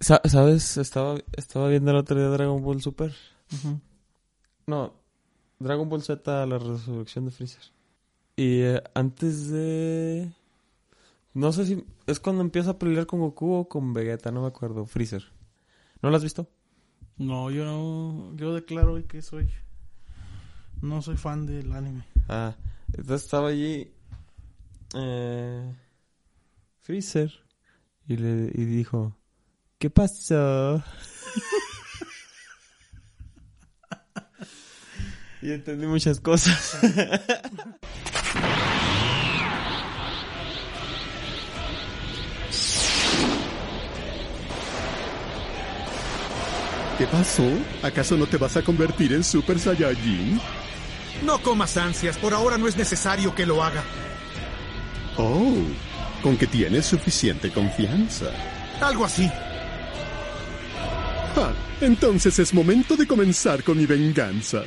[0.00, 0.76] Sa- ¿Sabes?
[0.76, 3.14] Estaba, estaba viendo el otro día Dragon Ball Super.
[4.66, 4.94] No,
[5.58, 7.62] Dragon Ball Z, la resurrección de Freezer.
[8.36, 10.30] Y eh, antes de...
[11.34, 11.84] No sé si...
[12.06, 14.86] Es cuando empieza a pelear con Goku o con Vegeta, no me acuerdo.
[14.86, 15.24] Freezer.
[16.00, 16.48] ¿No lo has visto?
[17.16, 19.50] No, yo no, yo declaro hoy que soy,
[20.80, 22.04] no soy fan del anime.
[22.28, 22.54] Ah,
[22.88, 23.90] entonces estaba allí...
[24.94, 25.74] Eh,
[26.80, 27.32] Freezer.
[28.06, 29.16] Y, le, y dijo...
[29.78, 30.82] ¿Qué pasó?
[35.42, 36.78] y entendí muchas cosas.
[46.98, 47.44] ¿Qué pasó?
[47.84, 50.40] ¿Acaso no te vas a convertir en Super Saiyajin?
[51.24, 53.84] No comas ansias, por ahora no es necesario que lo haga.
[55.16, 55.54] Oh,
[56.20, 58.32] con que tienes suficiente confianza.
[58.80, 59.30] Algo así.
[61.80, 64.62] Entonces es momento de comenzar con mi venganza.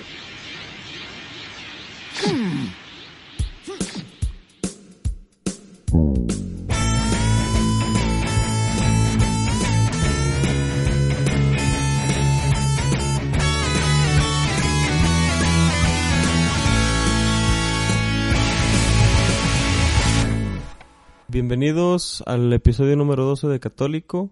[21.27, 24.31] Bienvenidos al episodio número 12 de Católico.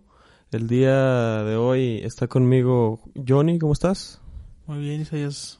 [0.51, 4.19] El día de hoy está conmigo Johnny, ¿cómo estás?
[4.65, 5.59] Muy bien, Isaías.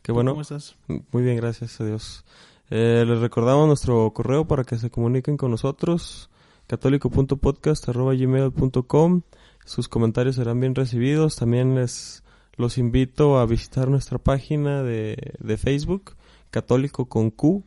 [0.00, 0.30] Qué ¿Tú bueno.
[0.30, 0.74] ¿Cómo estás?
[0.88, 2.24] Muy bien, gracias a Dios.
[2.70, 6.30] Eh, les recordamos nuestro correo para que se comuniquen con nosotros,
[6.66, 9.20] católico.podcast.gmail.com.
[9.66, 11.36] Sus comentarios serán bien recibidos.
[11.36, 12.24] También les
[12.56, 16.16] los invito a visitar nuestra página de, de Facebook,
[16.50, 17.64] Católico con Q.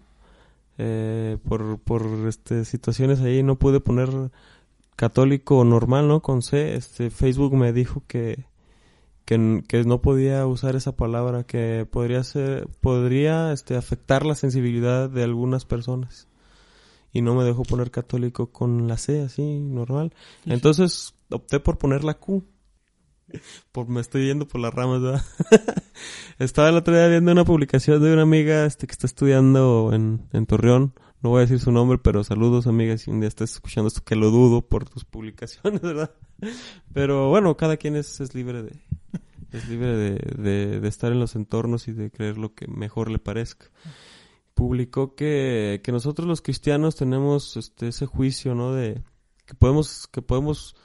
[0.80, 4.10] Eh, por por este, situaciones ahí no pude poner
[5.00, 6.22] católico normal, ¿no?
[6.22, 6.76] Con C.
[6.76, 8.44] Este, Facebook me dijo que,
[9.24, 15.10] que, que no podía usar esa palabra, que podría ser, podría este, afectar la sensibilidad
[15.10, 16.28] de algunas personas.
[17.14, 20.14] Y no me dejó poner católico con la C, así, normal.
[20.46, 22.44] Entonces opté por poner la Q.
[23.72, 25.24] Por, me estoy yendo por las ramas, ¿verdad?
[26.40, 30.28] Estaba el otro día viendo una publicación de una amiga este, que está estudiando en,
[30.34, 30.96] en Torreón.
[31.22, 34.04] No voy a decir su nombre, pero saludos, amiga, si un día estás escuchando esto,
[34.06, 36.12] que lo dudo por tus publicaciones, ¿verdad?
[36.94, 38.80] Pero bueno, cada quien es, es libre de
[39.52, 43.18] es libre de, de, estar en los entornos y de creer lo que mejor le
[43.20, 43.66] parezca.
[44.54, 48.74] Publicó que, que nosotros los cristianos tenemos este ese juicio, ¿no?
[48.74, 49.02] De
[49.46, 50.76] que podemos que podemos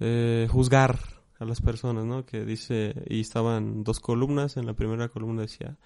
[0.00, 0.98] eh, juzgar
[1.38, 2.24] a las personas, ¿no?
[2.24, 4.56] Que dice y estaban dos columnas.
[4.56, 5.76] En la primera columna decía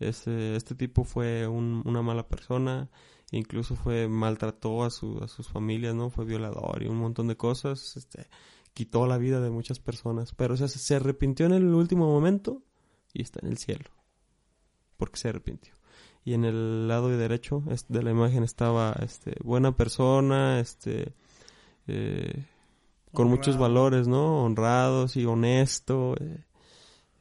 [0.00, 2.90] este, este tipo fue un- una mala persona,
[3.30, 6.10] incluso fue maltrató a, su, a sus familias, ¿no?
[6.10, 8.28] Fue violador y un montón de cosas, este,
[8.72, 12.62] quitó la vida de muchas personas, pero o sea, se, arrepintió en el último momento
[13.12, 13.90] y está en el cielo,
[14.96, 15.72] porque se arrepintió.
[16.24, 21.14] Y en el lado derecho de la imagen estaba, este, buena persona, este,
[21.86, 22.44] eh,
[23.12, 24.44] con muchos valores, ¿no?
[24.44, 26.44] Honrados y honesto, eh,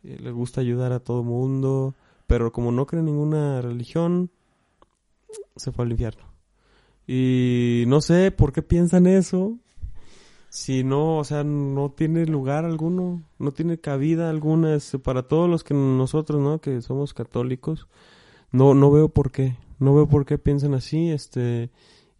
[0.04, 1.96] eh, le gusta ayudar a todo mundo,
[2.28, 4.30] pero como no cree en ninguna religión,
[5.56, 6.24] se fue al infierno.
[7.08, 9.58] Y no sé por qué piensan eso.
[10.50, 15.64] Si no, o sea, no tiene lugar alguno, no tiene cabida alguna para todos los
[15.64, 16.62] que nosotros, ¿no?
[16.62, 17.88] Que somos católicos.
[18.52, 21.72] No, no veo por qué, no veo por qué piensan así, este.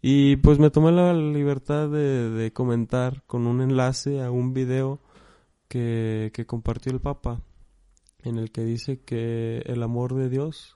[0.02, 5.00] Y pues me tomé la libertad de, de comentar con un enlace a un video
[5.68, 7.40] que, que compartió el Papa,
[8.22, 10.75] en el que dice que el amor de Dios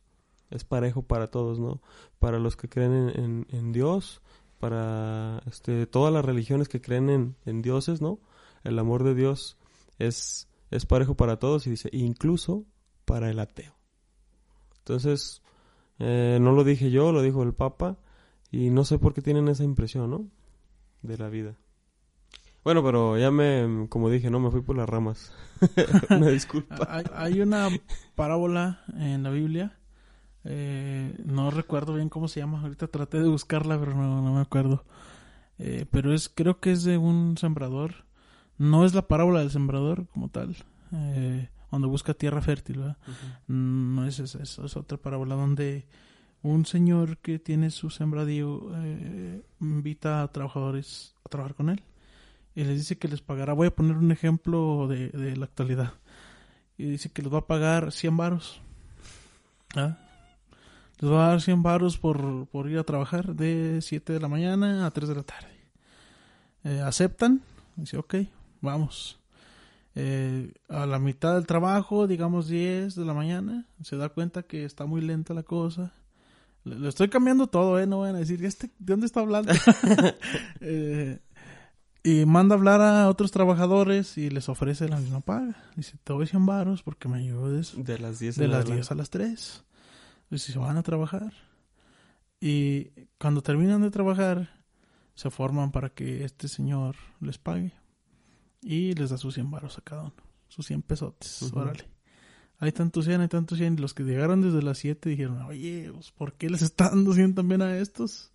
[0.50, 1.81] es parejo para todos, ¿no?
[2.19, 4.21] Para los que creen en, Dios,
[4.59, 8.21] para este, todas las religiones que creen en, dioses, ¿no?
[8.65, 9.56] El amor de Dios
[9.99, 12.65] es, es parejo para todos y dice, incluso
[13.05, 13.75] para el ateo.
[14.78, 15.43] Entonces,
[15.99, 17.99] eh, no lo dije yo, lo dijo el Papa,
[18.50, 20.28] y no sé por qué tienen esa impresión, ¿no?
[21.03, 21.56] De la vida.
[22.62, 25.33] Bueno, pero ya me, como dije, no me fui por las ramas.
[26.10, 27.03] Una disculpa.
[27.15, 27.69] Hay una
[28.15, 29.79] parábola en la Biblia.
[30.45, 32.60] Eh, no recuerdo bien cómo se llama.
[32.63, 34.84] Ahorita traté de buscarla, pero no, no me acuerdo.
[35.59, 38.04] Eh, pero es, creo que es de un sembrador.
[38.59, 40.57] No es la parábola del sembrador como tal.
[40.92, 42.97] eh, donde busca tierra fértil, ¿verdad?
[43.47, 45.87] Mm, No es esa, es, es otra parábola donde
[46.42, 51.83] un señor que tiene su sembradío eh, invita a trabajadores a trabajar con él
[52.57, 53.53] y les dice que les pagará.
[53.53, 55.92] Voy a poner un ejemplo de, de la actualidad.
[56.77, 58.60] Y dice que les va a pagar 100 varos.
[59.77, 59.97] ¿Ah?
[61.01, 64.29] Les va a dar 100 varos por, por ir a trabajar de 7 de la
[64.29, 65.49] mañana a 3 de la tarde.
[66.65, 67.41] Eh, ¿Aceptan?
[67.77, 68.17] Dice, ok,
[68.61, 69.19] vamos.
[69.95, 74.65] Eh, a la mitad del trabajo, digamos 10 de la mañana, se da cuenta que
[74.65, 75.93] está muy lenta la cosa.
[76.65, 77.87] Le, le estoy cambiando todo, ¿eh?
[77.87, 79.53] No van a decir, ¿este, ¿de dónde está hablando?
[80.61, 81.19] Eh,
[82.03, 85.57] y manda a hablar a otros trabajadores y les ofrece la misma paga.
[85.77, 88.75] Dice, te doy 100 varos porque me ayudes De las 10 de las adelante.
[88.75, 89.65] 10 a las 3.
[90.30, 91.32] Y si se van a trabajar.
[92.41, 94.50] Y cuando terminan de trabajar,
[95.15, 97.72] se forman para que este señor les pague.
[98.62, 100.15] Y les da sus 100 varos a cada uno.
[100.48, 101.42] Sus 100 pesotes.
[101.53, 101.88] Órale.
[102.59, 103.74] Hay tantos 100, hay tantos 100.
[103.74, 107.12] Y los que llegaron desde las 7 dijeron, oye, pues, ¿por qué les está dando
[107.12, 108.32] 100 también a estos?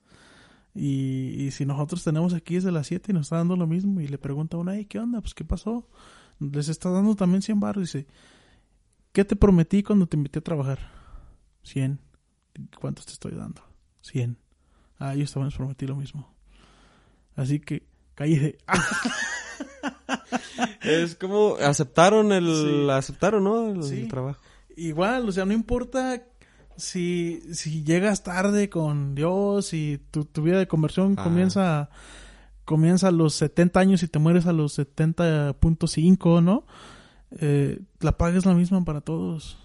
[0.74, 4.02] Y, y si nosotros tenemos aquí desde las 7 y nos está dando lo mismo.
[4.02, 5.22] Y le pregunta a uno, "Ey, ¿qué onda?
[5.22, 5.88] Pues, ¿qué pasó?
[6.40, 7.84] Les está dando también 100 varos.
[7.84, 8.08] Dice,
[9.16, 10.78] ¿Qué te prometí cuando te invité a trabajar?
[11.66, 12.00] 100.
[12.80, 13.62] ¿Cuántos te estoy dando?
[14.02, 14.38] 100.
[14.98, 16.34] Ah, ellos también les prometí lo mismo.
[17.36, 17.86] Así que,
[18.16, 18.58] cállate.
[20.82, 22.90] Es como aceptaron el Sí.
[22.90, 23.70] aceptaron, ¿no?
[23.72, 24.08] El, Sí.
[24.08, 24.40] trabajo.
[24.78, 26.22] Igual, o sea, no importa
[26.78, 31.24] si, si llegas tarde con Dios y tu, tu vida de conversión Ah.
[31.24, 31.90] comienza,
[32.66, 36.66] comienza a los 70 años y te mueres a los 70.5, ¿no?
[37.40, 39.58] Eh, la paga es la misma para todos.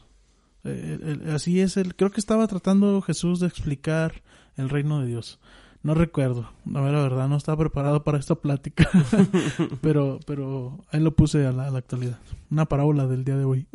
[0.65, 4.23] Eh, el- así es el, creo que estaba tratando Jesús de explicar
[4.57, 5.41] el reino de Dios.
[5.83, 8.87] No recuerdo, la verdad, no estaba preparado para esta plática,
[9.81, 12.19] pero, pero ahí lo puse a la, actualidad.
[12.51, 13.67] Una parábola del día de hoy.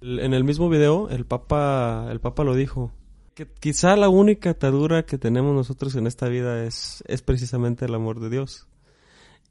[0.00, 2.92] En el mismo video, el Papa, el Papa lo dijo.
[3.34, 7.94] Que quizá la única atadura que tenemos nosotros en esta vida es, es precisamente el
[7.94, 8.66] amor de Dios.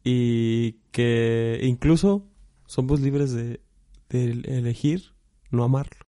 [0.04, 2.26] Y que incluso
[2.66, 3.62] somos libres de
[4.10, 5.14] elegir
[5.52, 6.04] no amarlo.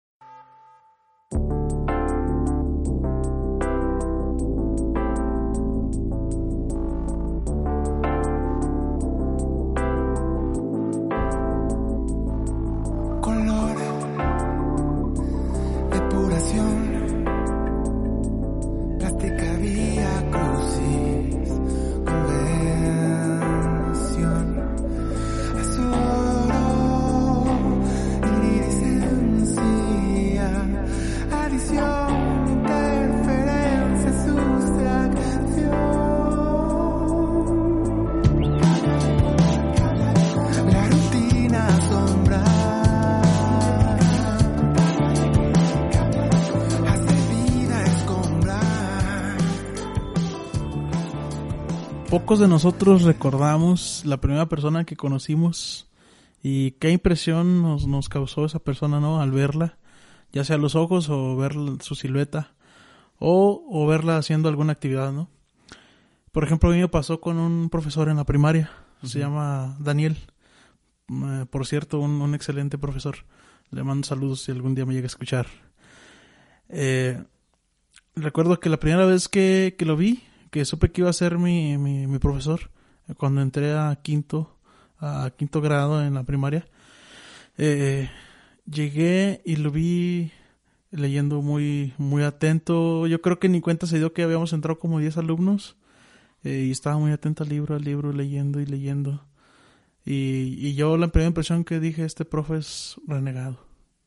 [52.31, 55.91] Pocos de nosotros recordamos la primera persona que conocimos
[56.44, 59.21] y qué impresión nos, nos causó esa persona, ¿no?
[59.21, 59.79] Al verla,
[60.31, 62.53] ya sea los ojos o ver su silueta
[63.19, 65.29] o, o verla haciendo alguna actividad, ¿no?
[66.31, 68.71] Por ejemplo, a mí me pasó con un profesor en la primaria,
[69.03, 70.17] se llama Daniel.
[71.09, 73.17] Eh, por cierto, un, un excelente profesor.
[73.73, 75.49] Le mando saludos si algún día me llega a escuchar.
[76.69, 77.25] Eh,
[78.15, 81.38] recuerdo que la primera vez que, que lo vi, que supe que iba a ser
[81.38, 82.70] mi, mi, profesor,
[83.08, 84.56] eh, cuando entré a quinto,
[84.99, 86.67] a quinto grado en la primaria,
[87.56, 88.11] eh,
[88.67, 90.32] llegué y lo vi
[90.91, 93.06] leyendo muy, muy atento.
[93.06, 95.76] Yo creo que ni cuenta se dio que habíamos entrado como 10 alumnos
[96.43, 99.25] eh, y estaba muy atento al libro, al libro, leyendo y leyendo.
[100.05, 103.64] Y, y yo la primera impresión que dije, este profe es renegado.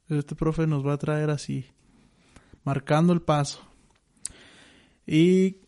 [0.10, 1.66] Este profe nos va a traer así,
[2.66, 3.62] marcando el paso.
[5.08, 5.63] Y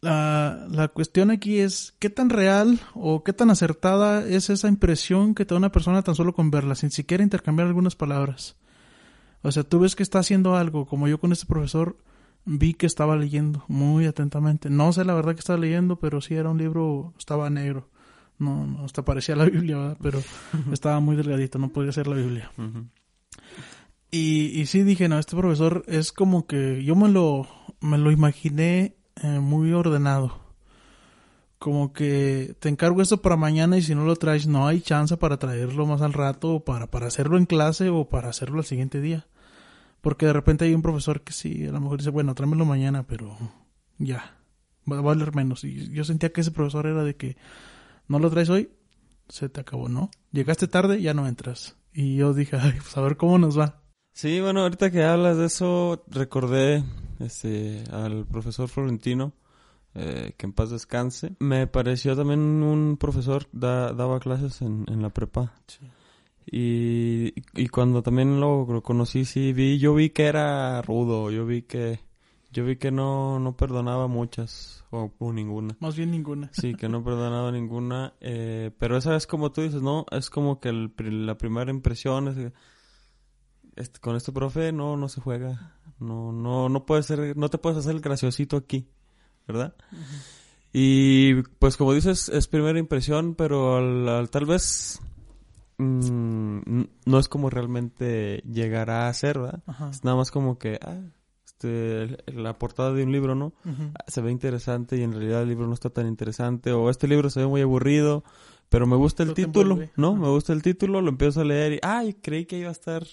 [0.00, 5.34] la, la cuestión aquí es qué tan real o qué tan acertada es esa impresión
[5.34, 8.56] que te da una persona tan solo con verla, sin siquiera intercambiar algunas palabras.
[9.42, 11.96] O sea, tú ves que está haciendo algo, como yo con este profesor
[12.44, 14.70] vi que estaba leyendo muy atentamente.
[14.70, 17.88] No sé la verdad que estaba leyendo, pero sí era un libro, estaba negro.
[18.38, 19.98] No, no, hasta parecía la Biblia, ¿verdad?
[20.00, 20.22] pero
[20.72, 22.50] estaba muy delgadito, no podía ser la Biblia.
[24.10, 27.46] Y, y sí dije, no, este profesor es como que yo me lo,
[27.80, 30.38] me lo imaginé eh, muy ordenado.
[31.58, 35.16] Como que te encargo esto para mañana y si no lo traes no hay chance
[35.16, 38.64] para traerlo más al rato o para, para hacerlo en clase o para hacerlo al
[38.64, 39.26] siguiente día.
[40.00, 43.02] Porque de repente hay un profesor que sí, a lo mejor dice, bueno, tráemelo mañana,
[43.02, 43.36] pero
[43.98, 44.36] ya,
[44.90, 45.64] va a valer menos.
[45.64, 47.36] Y yo sentía que ese profesor era de que
[48.06, 48.70] no lo traes hoy,
[49.28, 50.10] se te acabó, ¿no?
[50.30, 51.76] Llegaste tarde, ya no entras.
[51.92, 53.82] Y yo dije, ay, pues a ver cómo nos va.
[54.12, 56.84] Sí, bueno, ahorita que hablas de eso, recordé
[57.20, 59.32] este, al profesor Florentino,
[59.94, 61.34] eh, que en paz descanse.
[61.40, 65.52] Me pareció también un profesor, da- daba clases en, en la prepa.
[66.50, 71.44] Y, y cuando también lo, lo conocí, sí, vi, yo vi que era rudo, yo
[71.44, 72.00] vi que,
[72.50, 75.76] Yo vi que no, no perdonaba muchas, o, o ninguna.
[75.80, 76.48] Más bien ninguna.
[76.52, 78.14] Sí, que no perdonaba ninguna.
[78.20, 80.06] Eh, pero esa es como tú dices, ¿no?
[80.10, 80.90] Es como que el
[81.26, 82.52] la primera impresión es
[83.76, 85.77] este, con este profe no, no se juega.
[86.00, 88.86] No, no, no puede ser, no te puedes hacer el graciosito aquí,
[89.46, 89.74] ¿verdad?
[90.72, 95.00] Y pues como dices, es primera impresión, pero al- al- tal vez
[95.78, 99.62] mm, no es como realmente llegará a ser, ¿verdad?
[99.90, 100.98] Es nada más como que, ah,
[101.46, 103.46] este, la portada de un libro, ¿no?
[103.64, 103.92] Ujú.
[104.06, 107.30] se ve interesante y en realidad el libro no está tan interesante o este libro
[107.30, 108.22] se ve muy aburrido
[108.68, 111.78] pero me gusta el título no me gusta el título lo empiezo a leer y
[111.82, 113.04] ay creí que iba a estar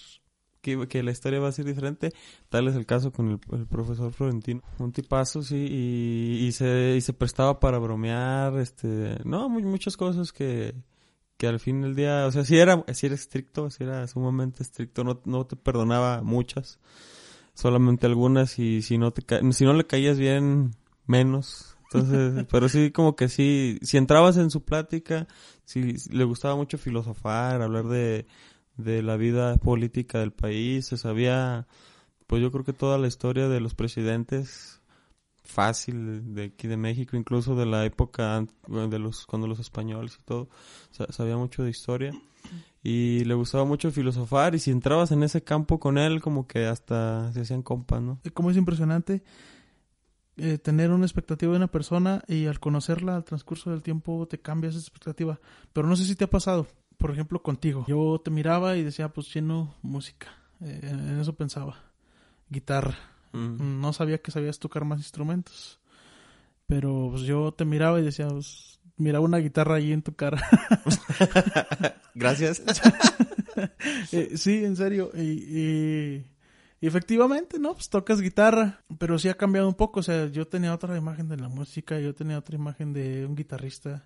[0.88, 2.12] que, la historia va a ser diferente.
[2.48, 4.62] Tal es el caso con el, el profesor Florentino.
[4.78, 9.96] Un tipazo sí y, y se y se prestaba para bromear este no muy, muchas
[9.96, 10.74] cosas que
[11.36, 14.62] que al fin del día o sea si era si era estricto si era sumamente
[14.62, 16.78] estricto no no te perdonaba muchas
[17.56, 20.72] solamente algunas y si no te si no le caías bien
[21.06, 21.76] menos.
[21.84, 25.26] Entonces pero sí como que sí si entrabas en su plática
[25.64, 28.26] si le gustaba mucho filosofar hablar de
[28.76, 31.66] de la vida política del país se sabía
[32.26, 34.80] pues yo creo que toda la historia de los presidentes
[35.44, 40.24] fácil de aquí de México incluso de la época de los cuando los españoles y
[40.24, 40.48] todo
[40.90, 42.12] sa- sabía mucho de historia
[42.82, 46.66] y le gustaba mucho filosofar y si entrabas en ese campo con él como que
[46.66, 48.20] hasta se hacían compas, ¿no?
[48.24, 49.22] Eh, Como es impresionante
[50.36, 54.38] eh, tener una expectativa de una persona y al conocerla al transcurso del tiempo te
[54.38, 55.40] cambia esa expectativa.
[55.72, 56.66] Pero no sé si te ha pasado,
[56.98, 57.84] por ejemplo, contigo.
[57.88, 60.28] Yo te miraba y decía, pues lleno música.
[60.60, 61.76] Eh, en eso pensaba.
[62.48, 62.96] Guitarra.
[63.32, 63.80] Mm.
[63.80, 65.80] No sabía que sabías tocar más instrumentos.
[66.66, 70.42] Pero pues yo te miraba y decía, pues, miraba una guitarra ahí en tu cara.
[72.14, 72.62] Gracias.
[74.12, 75.10] Eh, sí, en serio.
[75.14, 76.26] Y, y-
[76.78, 77.72] y efectivamente, ¿no?
[77.72, 80.00] Pues tocas guitarra, pero sí ha cambiado un poco.
[80.00, 83.34] O sea, yo tenía otra imagen de la música, yo tenía otra imagen de un
[83.34, 84.04] guitarrista.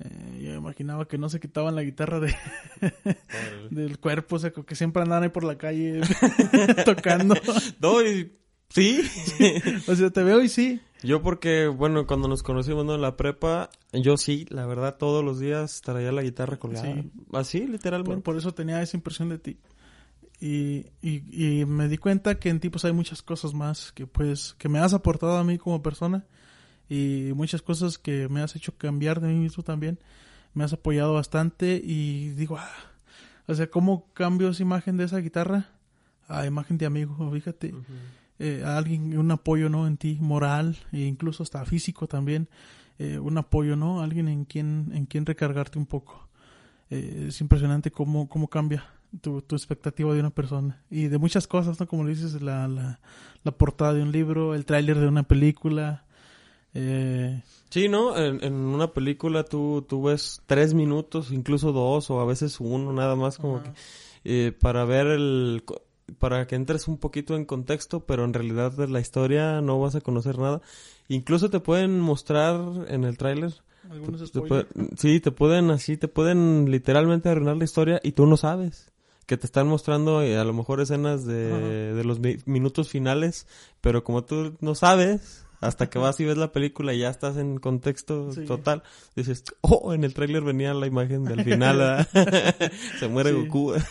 [0.00, 2.34] Eh, yo imaginaba que no se quitaban la guitarra de,
[3.70, 6.00] del cuerpo, o sea, que siempre andaban ahí por la calle
[6.84, 7.34] tocando.
[7.80, 8.32] no, y-
[8.70, 9.00] sí.
[9.86, 10.80] O sea, te veo y sí.
[11.02, 12.94] yo porque, bueno, cuando nos conocimos ¿no?
[12.96, 16.92] en la prepa, yo sí, la verdad, todos los días traía la guitarra colgada.
[16.92, 17.10] Sí.
[17.32, 18.22] Así, Por, literalmente.
[18.22, 19.58] por eso tenía esa impresión de ti.
[20.40, 24.06] Y, y, y me di cuenta que en ti pues hay muchas cosas más que
[24.08, 26.26] pues que me has aportado a mí como persona
[26.88, 29.98] y muchas cosas que me has hecho cambiar de mí mismo también.
[30.52, 32.70] Me has apoyado bastante y digo, ah,
[33.46, 35.68] o sea, ¿cómo cambio esa imagen de esa guitarra
[36.28, 37.30] a imagen de amigo?
[37.32, 37.74] Fíjate,
[38.38, 39.86] eh, a alguien, un apoyo, ¿no?
[39.86, 42.48] En ti, moral e incluso hasta físico también,
[42.98, 44.00] eh, un apoyo, ¿no?
[44.00, 46.28] Alguien en quien, en quien recargarte un poco.
[46.90, 48.84] Eh, es impresionante cómo, cómo cambia
[49.20, 51.86] tu, tu expectativa de una persona y de muchas cosas, ¿no?
[51.86, 53.00] Como le dices, la, la,
[53.42, 56.03] la portada de un libro, el tráiler de una película.
[56.74, 58.16] Eh, Sí, ¿no?
[58.16, 62.92] En, en una película tú, tú ves tres minutos, incluso dos, o a veces uno,
[62.92, 63.70] nada más como que...
[64.24, 65.64] eh, para ver el...
[66.18, 69.94] Para que entres un poquito en contexto, pero en realidad de la historia no vas
[69.94, 70.60] a conocer nada.
[71.08, 73.54] Incluso te pueden mostrar en el tráiler
[73.90, 74.66] algunos Te spoilers.
[74.74, 78.92] puede- sí, te pueden así, te pueden literalmente arruinar la historia y tú no sabes.
[79.26, 83.46] Que te están mostrando eh, a lo mejor escenas de, de los mi- minutos finales,
[83.80, 87.36] pero como tú no sabes, hasta que vas y ves la película y ya estás
[87.36, 88.44] en contexto Sí.
[88.44, 88.82] total,
[89.16, 92.08] dices, oh, en el tráiler venía la imagen del final, ¿verdad?
[92.98, 93.36] Se muere Sí.
[93.36, 93.72] Goku.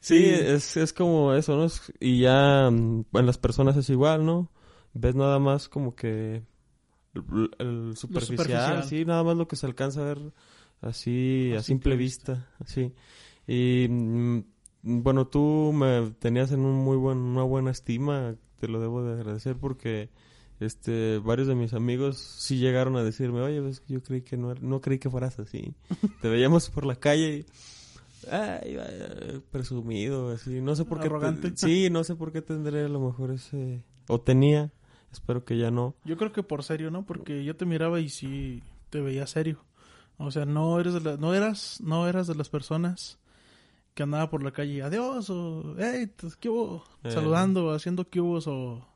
[0.00, 1.64] sí, es, es como eso, ¿no?
[1.64, 4.50] Es- Y ya mm, en las personas es igual, ¿no?
[4.92, 6.42] Ves nada más como que
[7.14, 8.84] el, el superficial, superficial.
[8.84, 10.18] sí, nada más lo que se alcanza a ver
[10.80, 12.92] así a, simple vista, sí.
[13.46, 14.38] Y mm,
[14.82, 19.12] bueno, tú me tenías en un muy buen, una buena estima, te lo debo de
[19.14, 20.08] agradecer porque
[20.60, 24.36] este varios de mis amigos sí llegaron a decirme, oye, ves que yo creí que
[24.36, 25.74] no, era- no creí que fueras así.
[26.22, 27.46] Te veíamos por la calle y
[28.30, 28.78] ay,
[29.50, 31.02] presumido, así, no sé por qué.
[31.02, 31.52] te- Arrogante.
[31.56, 34.72] sí, no sé por qué tendré a lo mejor ese o tenía,
[35.12, 35.94] espero que ya no.
[36.04, 37.04] Yo creo que por serio, ¿no?
[37.04, 39.64] Porque yo te miraba y sí te veía serio.
[40.16, 43.18] O sea, no eres de la- no eras, no eras de las personas
[43.94, 46.10] que andaba por la calle, adiós, o hey,
[46.40, 46.84] ¿qué hubo?
[47.04, 47.10] Eh.
[47.10, 48.93] Saludando, haciendo qué hubo, o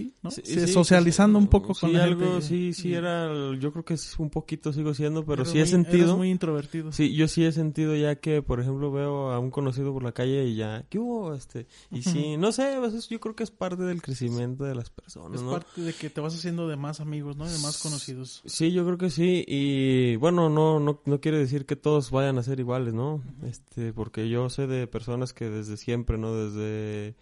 [0.00, 0.30] sí, ¿no?
[0.30, 2.42] Sí, Sí, sí, socializando sí, un poco sí, con la algo, gente.
[2.42, 6.16] sí, sí era, yo creo que es un poquito sigo siendo, pero sí he sentido.
[6.16, 6.92] muy introvertido.
[6.92, 10.12] Sí, yo sí he sentido ya que, por ejemplo, veo a un conocido por la
[10.12, 11.34] calle y ya, ¿qué hubo?
[11.34, 12.76] Este, y sí, no sé,
[13.10, 15.52] yo creo que es parte del crecimiento de las personas, Es ¿no?
[15.52, 17.46] parte de que te vas haciendo de más amigos, ¿no?
[17.48, 18.42] De más conocidos.
[18.44, 22.38] Sí, yo creo que sí, y bueno, no, no, no quiere decir que todos vayan
[22.38, 23.22] a ser iguales, ¿no?
[23.44, 26.34] Este, porque yo sé de personas que desde siempre, ¿no?
[26.34, 27.14] Desde,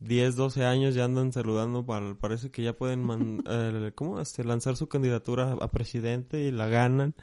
[0.00, 4.20] 10, 12 años ya andan saludando, para, parece que ya pueden man- eh, ¿cómo?
[4.20, 7.14] Este, lanzar su candidatura a presidente y la ganan.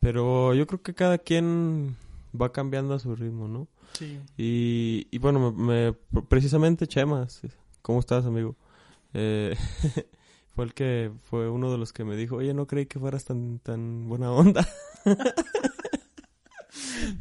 [0.00, 1.96] Pero yo creo que cada quien
[2.40, 3.68] va cambiando a su ritmo, ¿no?
[3.92, 4.18] Sí.
[4.36, 7.48] Y, y bueno, me, me- precisamente Chema, sí,
[7.82, 8.56] ¿cómo estás, amigo?
[9.14, 9.54] Eh,
[10.56, 13.24] fue el que fue uno de los que me dijo, oye, no creí que fueras
[13.26, 14.66] tan, tan buena onda.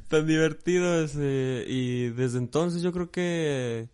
[0.07, 1.01] tan divertido.
[1.03, 3.89] ese, y desde entonces yo creo que,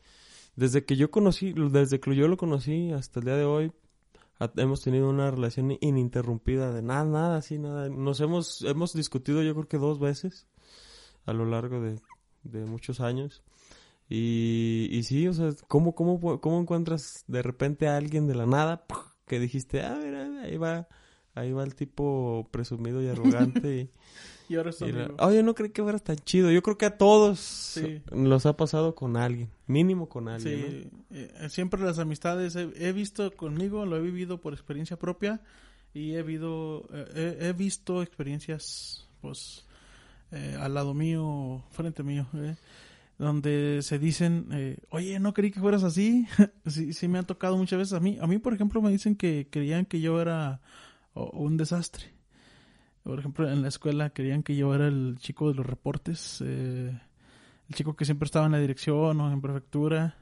[0.58, 3.72] desde que yo conocí, desde que yo lo conocí hasta el día de hoy,
[4.56, 7.90] hemos tenido una relación ininterrumpida de nada, nada, así, nada.
[7.90, 10.48] Nos hemos, hemos discutido yo creo que dos veces
[11.28, 12.00] a lo largo de,
[12.44, 13.44] de muchos años.
[14.10, 18.48] Y, y sí, o sea, ¿cómo, cómo, ¿cómo encuentras de repente a alguien de la
[18.48, 18.84] nada
[19.28, 20.88] que dijiste, ah, mira, ahí va,
[21.36, 23.92] ahí va el tipo presumido y arrogante
[24.50, 24.88] Y ahora es la-
[25.44, 26.52] no creí que fueras tan chido.
[26.52, 28.02] Yo creo que a todos Sí.
[28.14, 30.62] nos ha pasado con alguien, mínimo con alguien.
[30.62, 30.68] ¿no?
[30.68, 35.42] Sí, eh, siempre las amistades he, he visto conmigo, lo he vivido por experiencia propia
[35.94, 39.66] y he, vivido, eh, he, he visto experiencias pues
[40.32, 42.56] eh, al lado mío, frente mío, eh,
[43.18, 46.28] donde se dicen, eh, oye, no creí que fueras así.
[46.68, 48.18] sí, sí me ha tocado muchas veces a mí.
[48.22, 50.62] A mí, por ejemplo, me dicen que creían que yo era
[51.14, 52.06] o- un desastre.
[53.08, 56.92] Por ejemplo, en la escuela querían que yo era el chico de los reportes, eh,
[57.70, 60.18] el chico que siempre estaba en la dirección o en prefectura.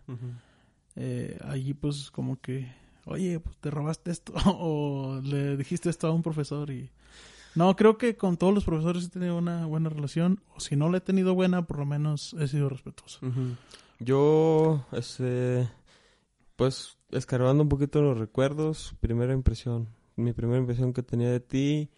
[0.95, 2.71] Eh, allí pues como que,
[3.05, 6.91] oye, pues te robaste esto o le dijiste esto a un profesor y...
[7.55, 10.91] No, creo que con todos los profesores he tenido una buena relación, o si no
[10.91, 13.19] la he tenido buena, por lo menos he sido respetuoso.
[13.97, 15.67] Yo, este,
[16.55, 19.87] pues, escarbando un poquito los recuerdos, primera impresión,
[20.17, 21.89] mi primera impresión que tenía de ti,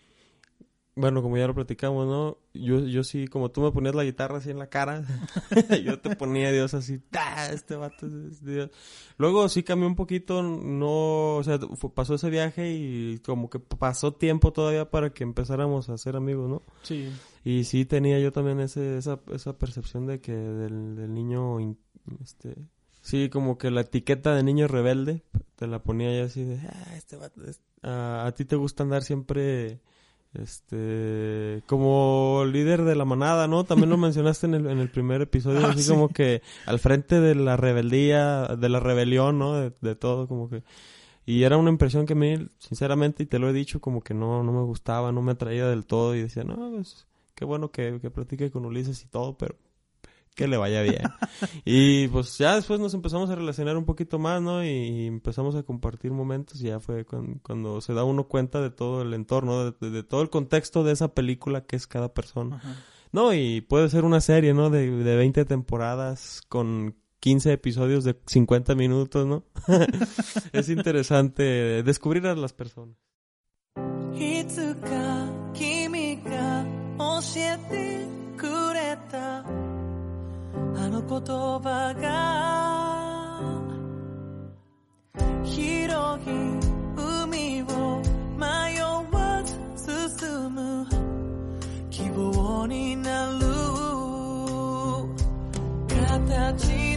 [0.98, 2.38] bueno, como ya lo platicamos, ¿no?
[2.54, 5.04] Yo, yo sí, como tú me ponías la guitarra así en la cara,
[5.86, 7.48] yo te ponía Dios así, ¡ah!
[7.54, 8.70] Este vato es Dios.
[9.18, 11.60] Luego sí cambió un poquito, no, o sea,
[11.96, 16.50] pasó ese viaje y como que pasó tiempo todavía para que empezáramos a ser amigos,
[16.50, 16.64] ¿no?
[16.84, 17.10] Sí,
[17.46, 21.80] Y sí tenía yo también ese, esa, esa percepción de que del, del niño, in-
[22.22, 22.56] este,
[23.02, 25.24] sí, como que la etiqueta de niño rebelde,
[25.56, 28.84] te la ponía ya así de, ah, este vato, es- a, a ti te gusta
[28.84, 29.80] andar siempre,
[30.34, 33.64] este, como líder de la manada, ¿no?
[33.64, 35.90] También lo mencionaste en el, en el primer episodio, Ah, así sí.
[35.90, 39.54] como que al frente de la rebeldía, de la rebelión, ¿no?
[39.56, 40.64] De, de todo, como que...
[41.26, 44.14] Y era una impresión que a mí, sinceramente, y te lo he dicho, como que
[44.14, 46.16] no, no me gustaba, no me atraía del todo.
[46.16, 49.56] Y decía, no, pues, qué bueno que, que platique con Ulises y todo, pero
[50.37, 51.03] que le vaya bien.
[51.65, 54.65] y pues ya después nos empezamos a relacionar un poquito más, ¿no?
[54.65, 58.71] Y empezamos a compartir momentos y ya fue cuan- cuando, se da uno cuenta de
[58.71, 62.13] todo el entorno, de, de- de todo el contexto de esa película que es cada
[62.15, 62.57] persona.
[62.57, 62.77] ajá.
[63.13, 64.71] No, y puede ser una serie, ¿no?
[64.71, 69.45] De, de 20 temporadas con 15 episodios de 50 minutos, ¿no?
[70.55, 72.97] es interesante descubrir a las personas.
[74.15, 76.65] いつか君が
[76.99, 78.16] 教えてくれた
[80.88, 82.08] あの言葉が
[85.44, 86.32] 広い
[86.96, 88.02] 海を
[88.38, 88.80] 迷
[89.12, 90.88] わず進む
[91.90, 93.48] 希望になる
[95.90, 96.97] 形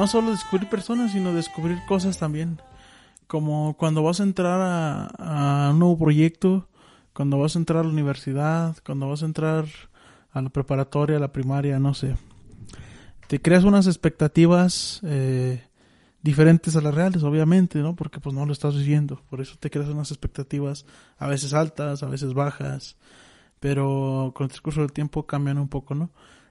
[0.00, 2.58] no solo descubrir personas, sino descubrir cosas también.
[3.26, 6.68] Como cuando vas a entrar a, un nuevo proyecto,
[7.12, 9.66] cuando vas a entrar a la universidad, cuando vas a entrar
[10.32, 12.16] a la preparatoria, a la primaria, no sé.
[13.28, 15.62] Te creas unas expectativas eh,
[16.22, 17.94] diferentes a las reales, obviamente, ¿no?
[17.94, 19.20] Porque pues no lo estás viviendo.
[19.28, 20.86] Por eso te creas unas expectativas
[21.18, 22.96] a veces altas, a veces bajas.
[23.60, 26.08] Pero con el transcurso del tiempo cambian un poco, ¿no?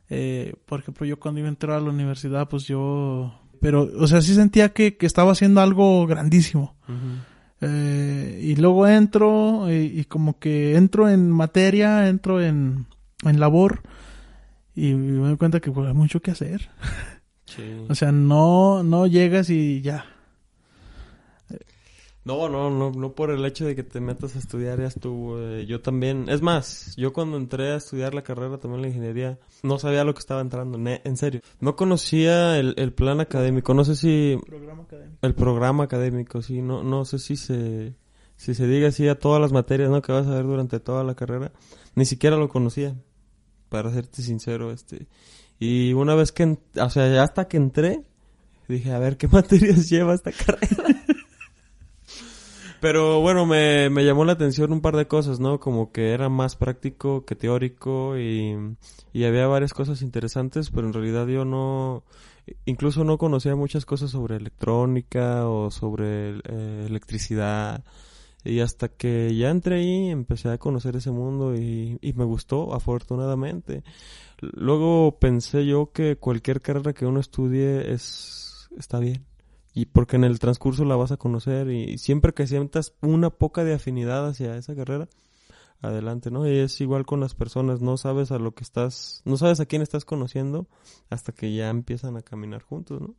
[0.09, 3.39] Eh, por ejemplo, yo cuando iba a entrar a la universidad, pues yo...
[3.61, 6.75] Pero, o sea, sí sentía que, que estaba haciendo algo grandísimo.
[7.61, 12.85] Eh, y luego entro y, y como que entro en materia, entro en,
[13.25, 13.81] en labor
[14.75, 16.69] y me doy cuenta que pues, hay mucho que hacer.
[17.45, 17.63] Sí.
[17.89, 20.05] O sea, no, no llegas y ya.
[22.25, 25.39] No, no, no, no por el hecho de que te metas a estudiar ya estuvo.
[25.39, 29.39] eh, yo también, es más, yo cuando entré a estudiar la carrera también la ingeniería,
[29.63, 31.41] no sabía lo que estaba entrando, ne- en serio.
[31.59, 35.17] No conocía el, el plan académico, no sé si Programa académico.
[35.21, 37.95] el programa académico, sí, no, no sé si se,
[38.35, 40.01] si se diga así a todas las materias, ¿no?
[40.01, 41.51] Que vas a ver durante toda la carrera,
[41.95, 42.95] ni siquiera lo conocía.
[43.69, 45.07] para serte sincero, este.
[45.57, 48.03] Y una vez que, o sea, hasta que entré,
[48.67, 50.83] dije, a ver, ¿qué materias lleva esta carrera?
[52.81, 55.59] Pero bueno, me, me llamó la atención un par de cosas, ¿no?
[55.59, 58.55] Como que era más práctico que teórico y,
[59.11, 62.03] y había varias cosas interesantes, pero en realidad yo no,
[62.65, 67.83] incluso no conocía muchas cosas sobre electrónica o sobre eh, electricidad.
[68.45, 72.73] Y hasta que ya entré ahí, empecé a conocer ese mundo y, y me gustó,
[72.73, 73.83] afortunadamente.
[74.39, 79.28] Luego pensé yo que cualquier carrera que uno estudie es, está bien.
[79.79, 83.63] Y porque en el transcurso la vas a conocer y siempre que sientas una poca
[83.63, 85.07] de afinidad hacia esa carrera,
[85.81, 86.45] adelante, ¿no?
[86.45, 89.65] Y es igual con las personas, no sabes a lo que estás, no sabes a
[89.65, 90.67] quién estás conociendo
[91.09, 93.15] hasta que ya empiezan a caminar juntos, ¿no?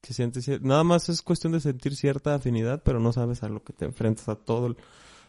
[0.00, 3.64] Que sientes, nada más es cuestión de sentir cierta afinidad, pero no sabes a lo
[3.64, 4.76] que te enfrentas a todo el,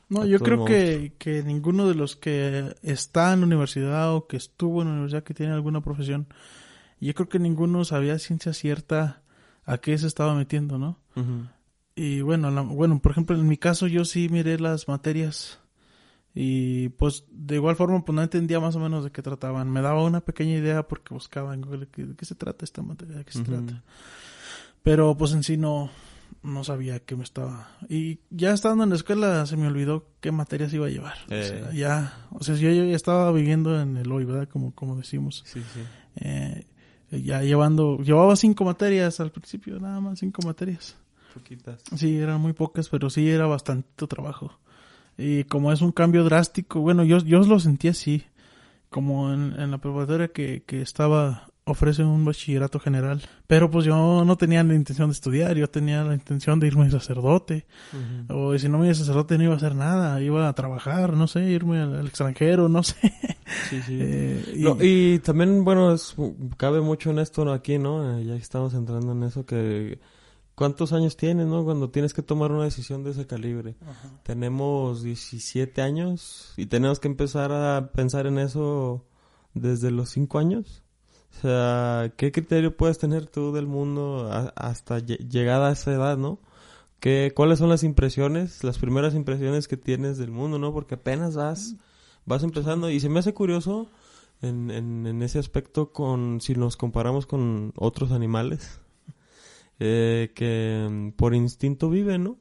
[0.09, 4.37] No, yo creo que, que ninguno de los que está en la universidad o que
[4.37, 6.27] estuvo en la universidad que tiene alguna profesión,
[7.01, 9.23] yo creo que ninguno sabía ciencia cierta
[9.65, 10.99] a qué se estaba metiendo, ¿no?
[11.95, 15.59] Y bueno, la- bueno, por ejemplo, en mi caso yo sí miré las materias
[16.33, 19.71] y pues de igual forma pues no entendía más o menos de qué trataban.
[19.71, 23.15] Me daba una pequeña idea porque buscaba en Google de qué se trata esta materia,
[23.17, 23.83] de qué se trata.
[24.83, 25.89] Pero pues en sí no,
[26.43, 27.69] no sabía qué me estaba.
[27.89, 31.17] Y ya estando en la escuela se me olvidó qué materias iba a llevar.
[31.29, 31.43] O Eh.
[31.43, 34.47] sea, ya, o sea, yo ya estaba viviendo en el hoy, ¿verdad?
[34.49, 35.43] Como, como decimos.
[35.47, 35.79] Sí, sí.
[36.17, 36.67] Eh,
[37.23, 40.95] ya llevando, llevaba cinco materias al principio, nada más cinco materias.
[41.33, 41.81] Poquitas.
[41.95, 44.57] Sí, eran muy pocas, pero sí era bastante trabajo.
[45.17, 48.23] Y como es un cambio drástico, bueno, yo, yo lo sentí así.
[48.89, 53.21] Como en, en la preparatoria que, que estaba, ofrece un bachillerato general.
[53.47, 56.89] Pero pues yo no tenía la intención de estudiar, yo tenía la intención de irme
[56.91, 57.65] sacerdote.
[58.29, 58.37] Ujú.
[58.51, 61.13] O si no me iba a sacerdote no iba a hacer nada, iba a trabajar,
[61.13, 62.95] no sé, irme al, al extranjero, no sé.
[63.69, 63.97] Sí, sí.
[63.99, 66.15] Eh, y- No, y también, bueno, es-
[66.57, 68.17] cabe mucho en esto aquí, ¿no?
[68.19, 69.99] Eh, ya estamos entrando en eso, que
[70.53, 71.63] ¿cuántos años tienes, no?
[71.65, 73.75] Cuando tienes que tomar una decisión de ese calibre.
[74.23, 79.05] Tenemos 17 años y tenemos que empezar a pensar en eso
[79.55, 80.83] desde los 5 años.
[81.37, 85.91] O sea, ¿qué criterio puedes tener tú del mundo a- hasta lle- llegada a esa
[85.93, 86.39] edad, no?
[86.99, 90.73] ¿Qué, ¿Cuáles son las impresiones, las primeras impresiones que tienes del mundo, no?
[90.73, 91.75] Porque apenas vas,
[92.25, 93.89] vas empezando y se me hace curioso
[94.41, 98.79] en, en, en ese aspecto con, si nos comparamos con otros animales,
[99.79, 102.37] eh, que mm, por instinto viven, ¿no?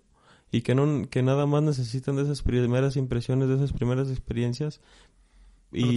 [0.52, 4.80] Y que no, que nada más necesitan de esas primeras impresiones, de esas primeras experiencias.
[5.74, 5.96] Y,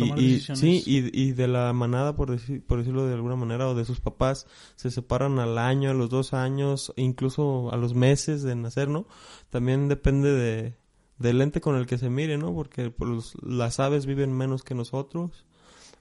[0.56, 3.86] sí, y, y de la manada, por, decir, por decirlo de alguna manera, o de
[3.86, 8.56] sus papás, se separan al año, a los dos años, incluso a los meses de
[8.56, 9.06] nacer, ¿no?
[9.50, 10.76] También depende de,
[11.20, 12.54] del ente con el que se mire, ¿no?
[12.54, 15.46] Porque pues, las aves viven menos que nosotros,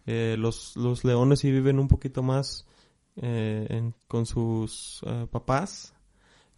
[0.07, 2.67] eh, los, los leones sí viven un poquito más
[3.17, 5.95] eh, en- con sus eh, papás,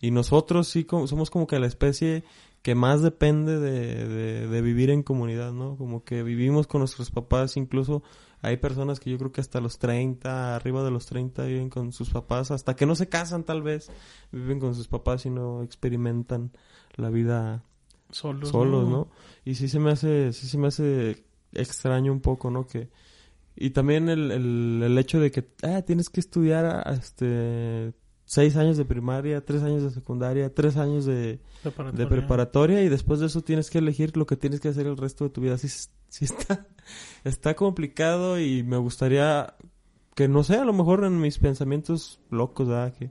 [0.01, 2.23] y nosotros sí como- somos como que la especie
[2.63, 5.77] que más depende de, de, de vivir en comunidad, ¿no?
[5.77, 8.03] Como que vivimos con nuestros papás, incluso
[8.41, 11.93] hay personas que yo creo que hasta los 30, arriba de los 30 viven con
[11.93, 13.91] sus papás, hasta que no se casan tal vez,
[14.31, 16.53] viven con sus papás y no experimentan
[16.95, 17.65] la vida
[18.11, 19.09] solos, solos, ¿no?
[19.45, 22.67] Y sí se me hace, sí se me hace extraño un poco, ¿no?
[22.67, 22.91] Que,
[23.57, 27.93] y también el, el, el hecho de que, ah, tienes que estudiar, este,
[28.29, 32.09] seis años de primaria, tres años de secundaria, tres años de, de Preparatoria.
[32.09, 35.25] preparatoria y después de eso tienes que elegir lo que tienes que hacer el resto
[35.25, 35.57] de tu vida.
[35.57, 35.69] Sí,
[36.11, 36.67] sí está,
[37.25, 39.55] está complicado y me gustaría
[40.15, 42.93] que, no sé, a lo mejor en mis pensamientos locos, ¿verdad?
[42.93, 43.11] Que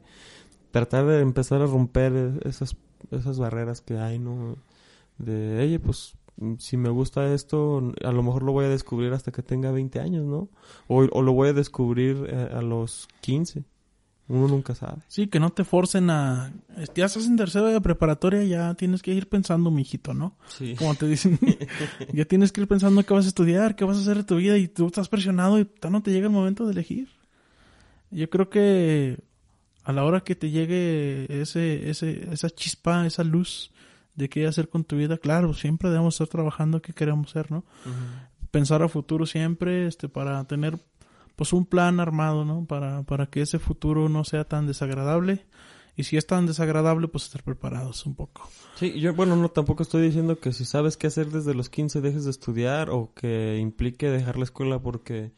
[0.70, 2.78] tratar de empezar a romper esas,
[3.10, 4.56] esas barreras que hay, ¿no?
[5.18, 6.14] De, oye, pues,
[6.60, 10.00] si me gusta esto, a lo mejor lo voy a descubrir hasta que tenga 20
[10.00, 10.50] años, ¿no?
[10.88, 13.64] O, o lo voy a descubrir eh, a los 15.
[14.30, 15.02] Uno nunca sabe.
[15.08, 16.52] Sí, que no te forcen a...
[16.96, 20.36] Ya estás en tercero de preparatoria, ya tienes que ir pensando, mijito, ¿no?
[20.48, 20.76] Sí.
[20.78, 21.40] Como te dicen,
[22.14, 24.36] ya tienes que ir pensando qué vas a estudiar, qué vas a hacer de tu
[24.36, 27.08] vida y tú estás presionado y no te llega el momento de elegir.
[28.12, 29.18] Yo creo que
[29.84, 33.72] a la hora que te llegue ese, ese, esa chispa, esa luz
[34.16, 37.64] de qué hacer con tu vida, claro, siempre debemos estar trabajando qué queremos ser, ¿no?
[38.52, 40.78] Pensar a futuro siempre, este, para tener
[41.38, 42.66] pues un plan armado, ¿no?
[42.66, 45.46] Para, para que ese futuro no sea tan desagradable.
[45.96, 48.50] Y si es tan desagradable, pues estar preparados un poco.
[48.76, 52.02] Sí, yo, bueno, no, tampoco estoy diciendo que si sabes qué hacer desde los 15
[52.02, 55.32] dejes de estudiar o que implique dejar la escuela porque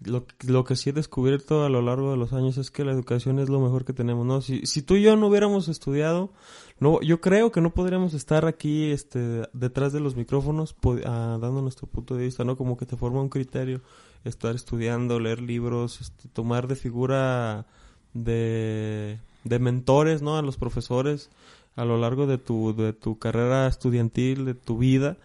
[0.00, 2.92] lo, lo que sí he descubierto a lo largo de los años es que la
[2.92, 4.40] educación es lo mejor que tenemos, ¿no?
[4.40, 6.32] Si, si tú y yo no hubiéramos estudiado,
[6.80, 10.74] no, yo creo que no podríamos estar aquí, este, detrás de los micrófonos
[11.04, 12.56] ah, dando nuestro punto de vista, ¿no?
[12.56, 13.82] Como que te forma un criterio.
[14.24, 17.66] Estar estudiando, leer libros, este, tomar de figura
[18.14, 20.36] de, de mentores, ¿no?
[20.36, 21.30] A los profesores
[21.78, 25.16] a lo largo de tu, de tu carrera estudiantil, de tu vida.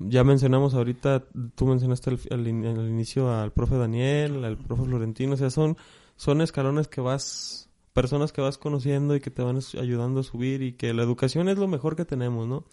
[0.00, 1.22] Ya mencionamos ahorita,
[1.54, 5.76] tú mencionaste al, al al inicio al profe Daniel, al profe Florentino, o sea, son,
[6.16, 10.62] son escalones que vas, personas que vas conociendo y que te van ayudando a subir
[10.62, 12.64] y que la educación es lo mejor que tenemos, ¿no?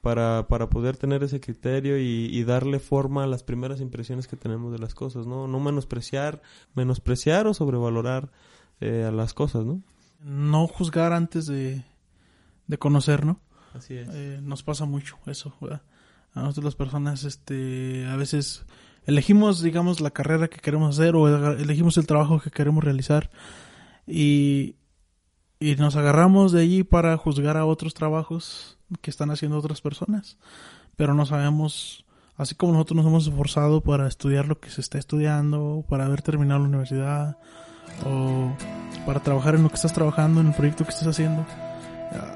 [0.00, 4.36] Para, para poder tener ese criterio y, y darle forma a las primeras impresiones que
[4.36, 5.46] tenemos de las cosas, ¿no?
[5.46, 6.40] No menospreciar,
[6.74, 8.30] menospreciar o sobrevalorar
[8.80, 9.82] eh, a las cosas, ¿no?
[10.20, 11.84] No juzgar antes de,
[12.66, 13.40] de conocer, ¿no?
[13.74, 14.08] Así es.
[14.12, 15.82] Eh, nos pasa mucho eso, ¿verdad?
[16.32, 18.64] A nosotros las personas, este, a veces
[19.04, 23.30] elegimos, digamos, la carrera que queremos hacer o elegimos el trabajo que queremos realizar
[24.06, 24.76] y,
[25.58, 30.36] y nos agarramos de allí para juzgar a otros trabajos que están haciendo otras personas.
[30.96, 32.04] Pero no sabemos,
[32.36, 36.22] así como nosotros nos hemos esforzado para estudiar lo que se está estudiando, para haber
[36.22, 37.38] terminado la universidad
[38.04, 38.52] o
[39.06, 41.46] para trabajar en lo que estás trabajando, en el proyecto que estás haciendo.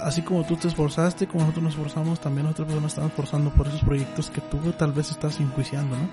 [0.00, 3.66] Así como tú te esforzaste, como nosotros nos esforzamos, también otras personas están esforzando por
[3.66, 6.08] esos proyectos que tú tal vez estás enjuiciando, ¿no?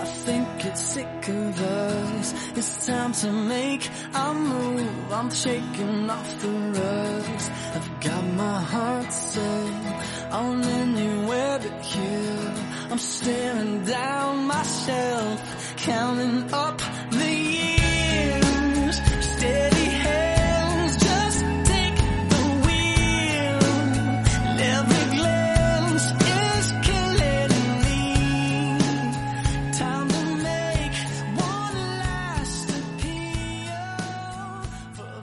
[0.00, 2.34] I think it's sick of us.
[2.56, 5.12] It's time to make a move.
[5.12, 7.50] I'm shaking off the rust.
[7.74, 12.54] I've got my heart set on anywhere but here.
[12.90, 18.96] I'm staring down myself, counting up the years.
[19.32, 19.79] Steady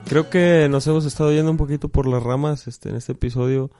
[0.08, 3.70] Creo que nos hemos estado yendo un poquito por las ramas este, en este episodio.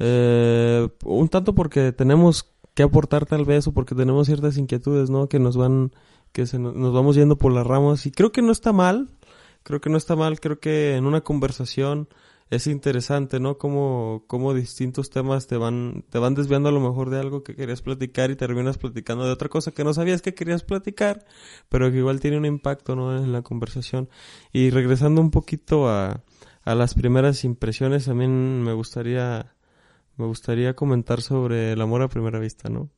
[0.00, 5.28] Eh, un tanto porque tenemos que aportar tal vez o porque tenemos ciertas inquietudes, ¿no?
[5.28, 5.92] Que nos van,
[6.32, 9.08] que se nos, nos vamos yendo por las ramas y creo que no está mal.
[9.62, 10.40] Creo que no está mal.
[10.40, 12.08] Creo que en una conversación
[12.50, 13.58] es interesante, ¿no?
[13.58, 17.54] Como, como distintos temas te van, te van desviando a lo mejor de algo que
[17.54, 21.26] querías platicar y terminas platicando de otra cosa que no sabías que querías platicar,
[21.68, 23.16] pero que igual tiene un impacto, ¿no?
[23.16, 24.08] En la conversación.
[24.52, 26.22] Y regresando un poquito a,
[26.64, 29.54] a las primeras impresiones, también me gustaría,
[30.16, 32.90] me gustaría comentar sobre el amor a primera vista, ¿no?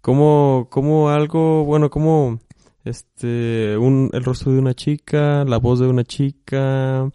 [0.00, 2.40] Como, como algo, bueno, como,
[2.84, 7.10] este, un, el rostro de una chica, la voz de una chica,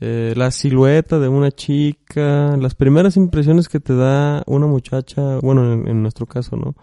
[0.00, 5.72] eh, la silueta de una chica, las primeras impresiones que te da una muchacha, bueno,
[5.72, 6.74] en, en nuestro caso, ¿no?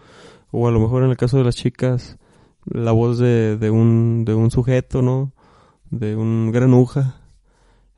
[0.50, 2.18] O a lo mejor en el caso de las chicas,
[2.66, 5.32] la voz de, de un, de un sujeto, ¿no?
[5.90, 7.20] De un granuja,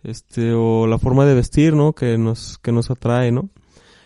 [0.02, 1.94] este, o la forma de vestir, ¿no?
[1.94, 3.50] Que nos, que nos atrae, ¿no?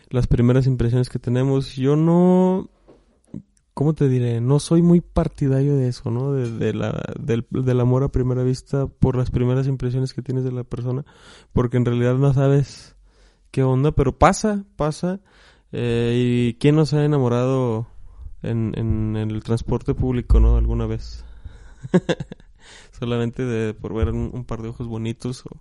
[0.08, 1.76] Las primeras impresiones que tenemos.
[1.76, 2.70] Yo no,
[3.74, 4.40] ¿cómo te diré?
[4.40, 6.32] No soy muy partidario de eso, ¿no?
[6.32, 10.44] De, de la, del, del amor a primera vista por las primeras impresiones que tienes
[10.44, 11.04] de la persona,
[11.52, 12.96] porque en realidad no sabes
[13.50, 15.20] qué onda, pero pasa, pasa.
[15.72, 17.86] Eh, ¿Y quién nos ha enamorado
[18.42, 20.56] en, en el transporte público, no?
[20.56, 21.24] Alguna vez.
[22.98, 25.60] Solamente de, por ver un, un par de ojos bonitos o,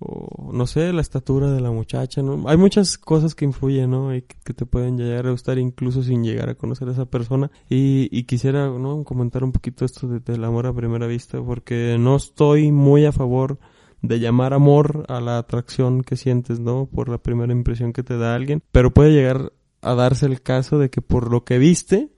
[0.00, 2.48] o no sé, la estatura de la muchacha, ¿no?
[2.48, 4.14] Hay muchas cosas que influyen, ¿no?
[4.14, 7.50] Y que, te pueden llegar a gustar incluso sin llegar a conocer a esa persona.
[7.68, 9.04] Y, y quisiera, ¿no?
[9.04, 13.12] Comentar un poquito esto de- del amor a primera vista, porque no estoy muy a
[13.12, 13.58] favor
[14.00, 16.86] de llamar amor a la atracción que sientes, ¿no?
[16.86, 18.62] Por la primera impresión que te da alguien.
[18.72, 22.10] Pero puede llegar a darse el caso de que por lo que viste,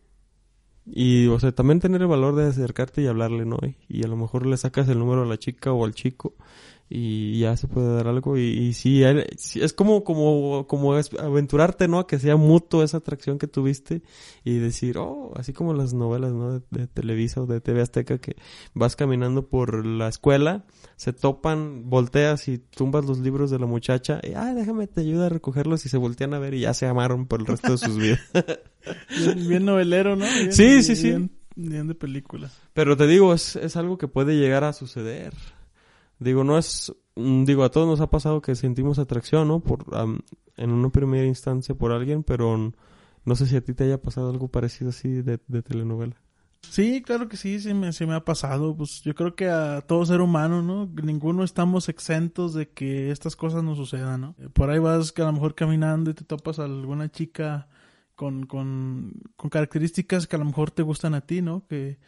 [0.87, 3.59] y, o sea, también tener el valor de acercarte y hablarle, ¿no?
[3.89, 6.35] Y a lo mejor le sacas el número a la chica o al chico
[6.95, 11.89] y ya se puede dar algo y, y sí, es como como como es aventurarte
[11.89, 14.03] no a que sea mutuo esa atracción que tuviste
[14.45, 18.19] y decir oh así como las novelas no de, de Televisa o de TV Azteca
[18.19, 18.37] que
[18.75, 20.65] vas caminando por la escuela
[20.97, 25.27] se topan volteas y tumbas los libros de la muchacha y ah déjame te ayuda
[25.27, 27.79] a recogerlos y se voltean a ver y ya se amaron por el resto de
[27.79, 28.21] sus vidas
[29.17, 30.27] Bien, bien novelero, ¿no?
[30.27, 31.09] Bien- Sí, sí, sí.
[31.09, 32.51] Bien, bien de película.
[32.75, 35.33] Pero te digo, es, es algo que puede llegar a suceder.
[36.23, 39.61] Digo, no es, mm, digo, a todos nos ha pasado que sentimos atracción, ¿no?
[39.61, 39.85] Por,
[40.57, 42.73] en una primera instancia por alguien, pero
[43.25, 46.17] no sé si a ti te haya pasado algo parecido así de, de telenovela.
[46.69, 48.77] Sí, claro que sí, sí me, sí me ha pasado.
[48.77, 50.87] Pues yo creo que a todo ser humano, ¿no?
[51.03, 54.35] Ninguno estamos exentos de que estas cosas nos sucedan, ¿no?
[54.39, 57.69] Eh, Por ahí vas que a lo mejor caminando y te topas a alguna chica
[58.15, 61.67] con, con, con características que a lo mejor te gustan a ti, ¿no?
[61.67, 61.99] Que,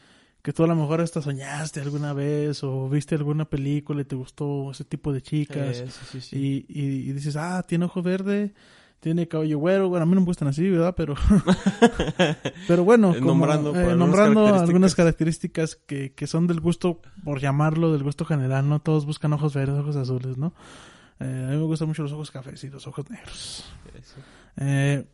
[0.44, 4.14] que tú a lo mejor hasta soñaste alguna vez o viste alguna película y te
[4.14, 5.78] gustó ese tipo de chicas.
[5.78, 6.36] sí, sí, sí.
[6.36, 8.52] Y, y, y dices, ah, tiene ojo verde,
[9.00, 9.88] tiene cabello güero.
[9.88, 10.92] Bueno, a mí no me gustan así, ¿verdad?
[10.94, 11.14] Pero,
[12.68, 14.68] pero bueno, Eh, como, nombrando eh, algunas nombrando características.
[14.68, 18.80] algunas características que, que son del gusto, por llamarlo, del gusto general, ¿no?
[18.80, 20.52] Todos buscan ojos verdes, ojos azules, ¿no?
[21.20, 23.64] Eh, a mí me gustan mucho los ojos cafés y los ojos negros.
[24.58, 25.06] Eh,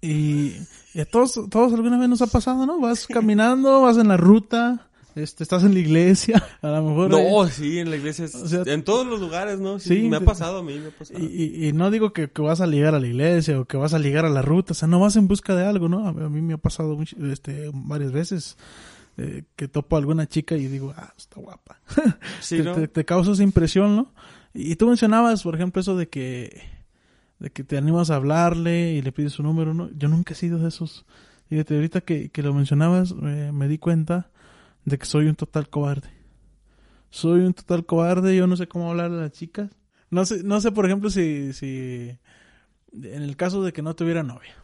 [0.00, 0.56] y,
[0.94, 2.80] y a todos, todos alguna vez nos ha pasado, ¿no?
[2.80, 7.14] Vas caminando, vas en la ruta, este, estás en la iglesia, a lo mejor...
[7.14, 8.24] eh, No, sí, en la iglesia.
[8.24, 9.78] es- O sea, en todos los lugares, ¿no?
[9.78, 11.18] Sí, sí, me ha pasado a mí, me ha pasado.
[11.20, 13.94] Y, y- no digo que, que vas a ligar a la iglesia o que vas
[13.94, 16.06] a ligar a la ruta, o sea, no vas en busca de algo, ¿no?
[16.06, 18.56] A, a mí me ha pasado mucho- este, varias veces
[19.18, 21.78] eh, que topo a alguna chica y digo, ah, está guapa.
[22.40, 22.72] sí, te, ¿no?
[22.72, 24.12] te- te causa esa impresión, ¿no?
[24.54, 26.62] Y, tú mencionabas, por ejemplo, eso de que,
[27.42, 29.90] de que te animas a hablarle y le pides su número, ¿no?
[29.96, 31.04] Yo nunca he sido de esos.
[31.48, 34.30] Fíjate, ahorita que, que lo mencionabas, me di cuenta
[34.84, 36.08] de que soy un total cobarde.
[37.10, 39.72] Soy un total cobarde, yo no sé cómo hablar a las chicas.
[40.08, 42.16] No sé, no sé, por ejemplo, si, si
[42.92, 44.54] en el caso de que no tuviera novia,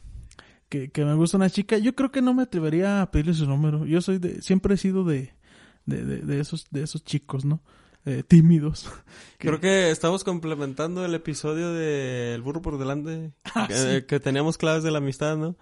[0.69, 3.47] que, que me gusta una chica, yo creo que no me atrevería a pedirle su
[3.47, 3.87] número.
[3.87, 5.35] Yo soy de, siempre he sido de,
[5.85, 7.61] de, de, de esos, de esos chicos, ¿no?
[8.09, 8.91] Eh, tímidos.
[9.39, 13.33] Creo que estamos complementando el episodio de El burro por delante,
[13.69, 15.57] que, que teníamos claves de la amistad, ¿no?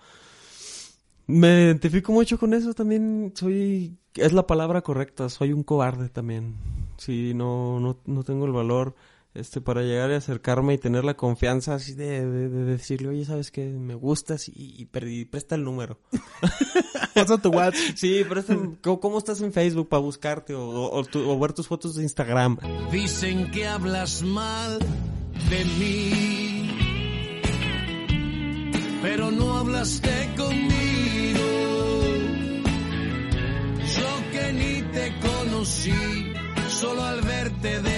[1.27, 6.55] Me identifico mucho con eso también, soy, es la palabra correcta, soy un cobarde también.
[6.99, 8.95] Sí, no, no, no tengo el valor,
[9.37, 13.25] este, para llegar y acercarme y tener la confianza así de, de, de decirle, oye,
[13.25, 13.67] ¿sabes qué?
[13.67, 15.99] Me gustas y, y, pre- y presta el número.
[17.15, 17.97] Pasa tu WhatsApp.
[17.97, 21.53] Sí, presta, ¿cómo, cómo estás en Facebook para buscarte o, o, o tu- o ver
[21.53, 22.59] tus fotos de Instagram?
[22.91, 26.71] Dicen que hablas mal de mí,
[29.03, 31.41] pero no hablaste conmigo.
[33.97, 35.93] Yo que ni te conocí,
[36.69, 37.96] solo al verte decidí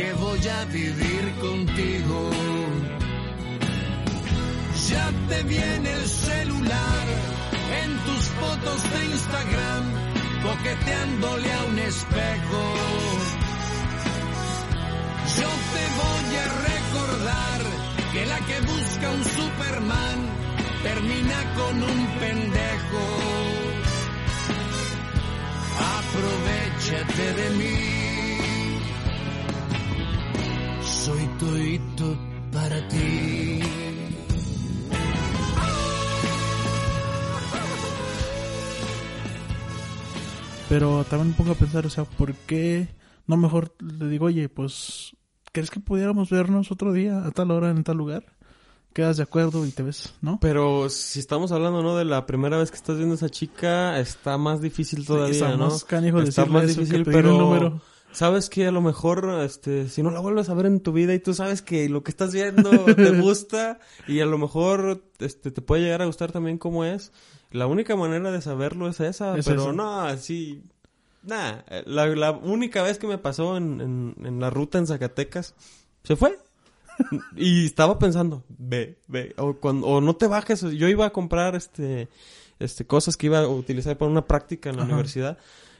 [0.00, 2.30] que voy a vivir contigo.
[4.88, 7.06] Ya te viene el celular
[7.82, 9.84] en tus fotos de Instagram,
[10.46, 12.62] coqueteándole a un espejo.
[15.38, 17.60] Yo te voy a recordar
[18.12, 20.18] que la que busca un Superman
[20.82, 23.02] termina con un pendejo.
[25.98, 27.99] Aprovechate de mí.
[31.00, 32.14] Soy toito
[32.52, 33.60] para ti.
[40.68, 42.88] Pero también me pongo a pensar, o sea, ¿por qué
[43.26, 45.16] no mejor le digo, oye, pues,
[45.52, 48.36] ¿crees que pudiéramos vernos otro día a tal hora en tal lugar?
[48.92, 50.38] Quedas de acuerdo y te ves, ¿no?
[50.38, 51.96] Pero si estamos hablando, ¿no?
[51.96, 55.56] De la primera vez que estás viendo a esa chica, está más difícil todavía, está
[55.56, 55.68] ¿no?
[55.68, 57.80] más canijo está más eso que difícil, pero número.
[58.12, 61.14] Sabes que a lo mejor, este, si no la vuelves a ver en tu vida
[61.14, 65.50] y tú sabes que lo que estás viendo te gusta y a lo mejor, este,
[65.50, 67.12] te puede llegar a gustar también como es.
[67.50, 69.72] La única manera de saberlo es esa, Es pero eso.
[69.72, 70.62] no, así,
[71.22, 71.64] nada.
[71.86, 75.54] La, la única vez que me pasó en, en, en la ruta en Zacatecas,
[76.04, 76.38] se fue.
[77.36, 80.60] y estaba pensando, ve, ve, o, cuando, o no te bajes.
[80.60, 82.08] Yo iba a comprar este,
[82.58, 84.92] este, cosas que iba a utilizar para una práctica en la Ajá.
[84.92, 85.38] universidad.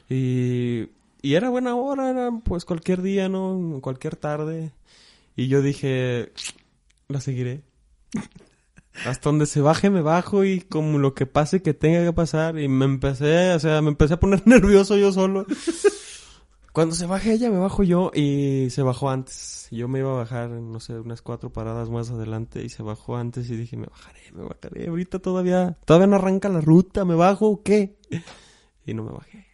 [0.09, 0.89] Y,
[1.23, 3.79] y era buena hora, era pues cualquier día, ¿no?
[3.83, 4.73] Cualquier tarde.
[5.37, 6.33] Y yo dije,
[7.09, 7.63] la seguiré.
[9.07, 12.59] Hasta donde se baje me bajo y como lo que pase que tenga que pasar.
[12.59, 15.47] Y me empecé, o sea, me empecé a poner nervioso yo solo.
[16.73, 19.69] Cuando se baje ella, me bajo yo y se bajó antes.
[19.71, 23.17] Yo me iba a bajar, no sé, unas cuatro paradas más adelante y se bajó
[23.17, 24.89] antes y dije, me bajaré, me bajaré.
[24.89, 27.97] Ahorita todavía, todavía no arranca la ruta, ¿me bajo o qué?
[28.87, 29.50] Y no me bajé.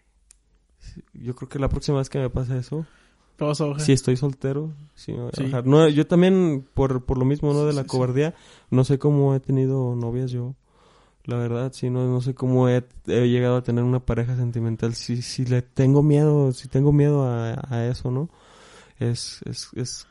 [1.15, 2.87] Yo creo que la próxima vez que me pase eso,
[3.79, 5.43] si estoy soltero, sí me voy a Sí.
[5.45, 5.67] bajar.
[5.67, 7.67] No, yo también, por, por lo mismo, ¿no?
[7.67, 8.35] De la sí, cobardía,
[8.71, 10.55] no sé cómo he tenido novias yo.
[11.25, 14.95] La verdad, sí, no, no sé cómo he, he llegado a tener una pareja sentimental.
[14.95, 18.31] Si, si le tengo miedo, si tengo miedo a, a eso, ¿no?
[19.01, 20.07] Es, es, es,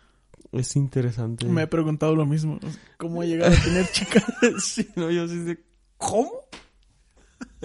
[0.52, 1.45] es interesante.
[1.45, 2.60] Me he preguntado lo mismo.
[2.98, 4.21] ¿Cómo he llegado a tener chica?
[4.60, 5.60] sí, no, yo sí sé,
[5.98, 6.32] ¿cómo?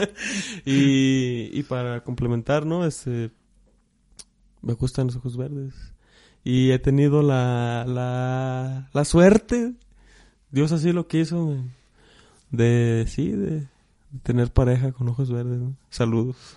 [0.65, 2.85] y, para complementar, ¿no?
[2.85, 3.31] Este,
[4.63, 5.75] me gustan los ojos verdes.
[6.45, 9.75] Y he tenido la, la, la suerte,
[10.51, 11.57] Dios así lo quiso,
[12.51, 13.69] de, sí, de,
[14.23, 15.61] tener pareja con ojos verdes.
[15.91, 16.57] Saludos.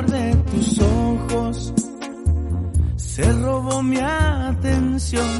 [3.15, 5.39] se robó mi atención.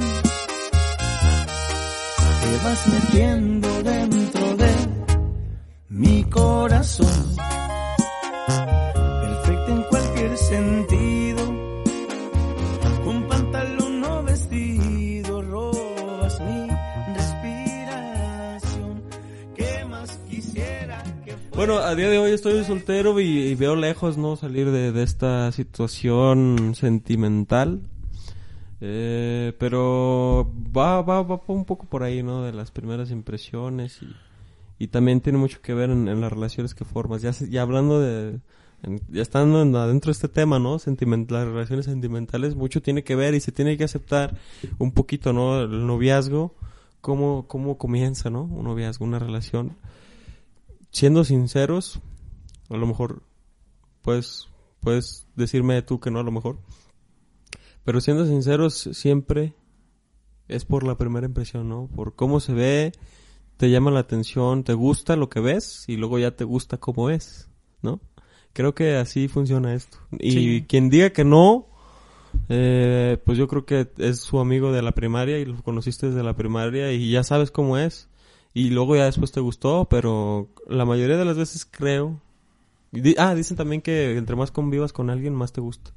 [2.42, 4.74] Te vas metiendo dentro de
[5.88, 7.36] mi corazón.
[9.22, 11.31] Perfecta en cualquier sentido.
[21.62, 24.36] Bueno, a día de hoy estoy soltero y, veo lejos, ¿no?
[24.36, 27.82] Salir de, esta situación sentimental.
[28.82, 32.42] Eh, pero va, va, va un poco por ahí, ¿no?
[32.42, 34.08] De las primeras impresiones y,
[34.84, 37.22] y también tiene mucho que ver en, las relaciones que formas.
[37.22, 38.40] Ya, ya hablando de,
[39.10, 40.80] ya estando en- adentro de este tema, ¿no?
[40.80, 44.34] Sentiment, las relaciones sentimentales, mucho tiene que ver y se tiene que aceptar
[44.80, 45.62] un poquito, ¿no?
[45.62, 46.56] El noviazgo,
[47.02, 48.46] cómo, cómo comienza, ¿no?
[48.46, 49.76] Un noviazgo, una relación
[50.92, 52.00] siendo sinceros,
[52.70, 53.24] a lo mejor
[54.02, 54.48] puedes,
[54.80, 56.60] puedes decirme tú que no a lo mejor,
[57.84, 59.54] pero siendo sinceros siempre
[60.48, 61.88] es por la primera impresión, ¿no?
[61.96, 62.92] Por cómo se ve,
[63.58, 67.10] te llama la atención, te gusta lo que ves y luego ya te gusta cómo
[67.10, 67.50] es,
[67.82, 68.00] ¿no?
[68.54, 69.98] Creo que así funciona esto.
[70.20, 70.66] Y Sí.
[70.68, 71.68] quien diga que no,
[72.50, 76.24] eh, pues yo creo que es su amigo de la primaria y lo conociste desde
[76.24, 78.10] la primaria y ya sabes cómo es.
[78.54, 82.22] Y luego ya después te gustó, pero la mayoría de las veces creo.
[82.92, 85.92] di- ah, dicen también que entre más convivas con alguien, más te gusta.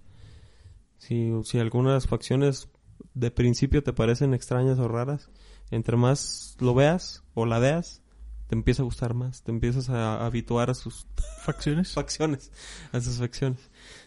[0.98, 2.68] Si, si algunas facciones
[3.14, 5.30] de principio te parecen extrañas o raras,
[5.70, 8.02] entre más lo veas o la veas,
[8.46, 11.06] te empieza a gustar más, te empiezas a habituar a sus
[11.42, 11.92] Facciones.
[11.94, 12.52] facciones,
[12.92, 13.58] a sus facciones.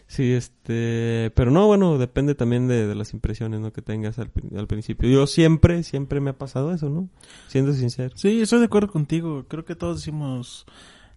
[0.08, 3.74] Sí, este, pero no, bueno, depende también de, de las impresiones, ¿no?
[3.74, 5.08] Que tengas al, al principio.
[5.08, 7.10] Yo siempre, siempre me ha pasado eso, ¿no?
[7.46, 8.16] Siendo sincero.
[8.16, 9.44] Sí, estoy de acuerdo contigo.
[9.48, 10.64] Creo que todos decimos,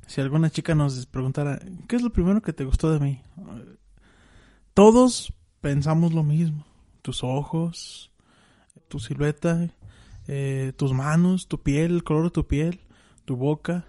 [0.08, 3.22] si alguna chica nos preguntara, ¿qué es lo primero que te gustó de mí?
[4.74, 6.66] Todos pensamos lo mismo.
[7.02, 8.12] Tus ojos,
[8.89, 9.70] tu silueta,
[10.28, 12.82] eh, tus manos, tu piel, el color de tu piel,
[13.24, 13.86] tu boca,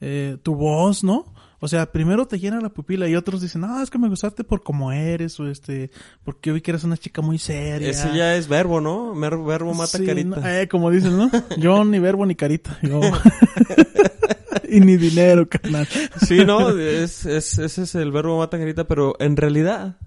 [0.00, 1.26] eh, tu voz, ¿no?
[1.62, 4.44] O sea, primero te llena la pupila y otros dicen, ah, es que me gustaste
[4.44, 5.90] por cómo eres o este,
[6.24, 7.90] porque vi que eres una chica muy seria.
[7.90, 9.14] Ese ya es verbo, ¿no?
[9.14, 10.40] Verbo mata Sí, carita.
[10.40, 11.30] no, eh, como dicen, ¿no?
[11.58, 12.78] Yo ni verbo ni carita.
[12.82, 13.00] Yo...
[14.70, 15.86] y ni dinero, carnal.
[16.26, 19.98] Sí, no, es, es, ese es el verbo mata carita, pero en realidad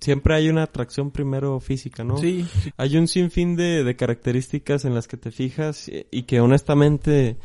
[0.00, 2.16] siempre hay una atracción primero física, ¿no?
[2.16, 2.72] Sí, sí.
[2.78, 7.36] Hay un sinfín de, de características en las que te fijas y, y que honestamente,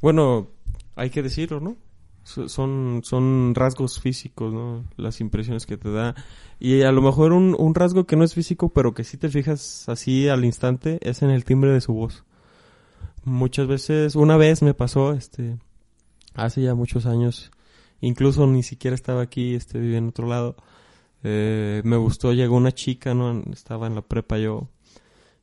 [0.00, 0.48] bueno,
[0.96, 1.76] hay que decirlo, ¿no?
[2.24, 4.84] So- Son, son rasgos físicos, ¿no?
[4.96, 6.14] Las impresiones que te da.
[6.60, 9.28] Y a lo mejor un, un rasgo que no es físico, pero que sí te
[9.28, 12.24] fijas así al instante, es en el timbre de su voz.
[13.24, 15.56] Muchas veces, una vez me pasó, este,
[16.34, 17.50] hace ya muchos años,
[18.00, 20.56] incluso ni siquiera estaba aquí, este, vivía en otro lado.
[21.24, 23.42] Eh, me gustó, llegó una chica, ¿no?
[23.52, 24.68] Estaba en la prepa yo,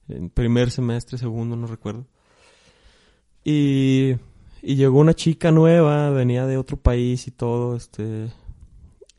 [0.10, 2.06] en primer semestre, segundo, no recuerdo.
[3.46, 4.16] Y,
[4.62, 8.32] y llegó una chica nueva, venía de otro país y todo, este,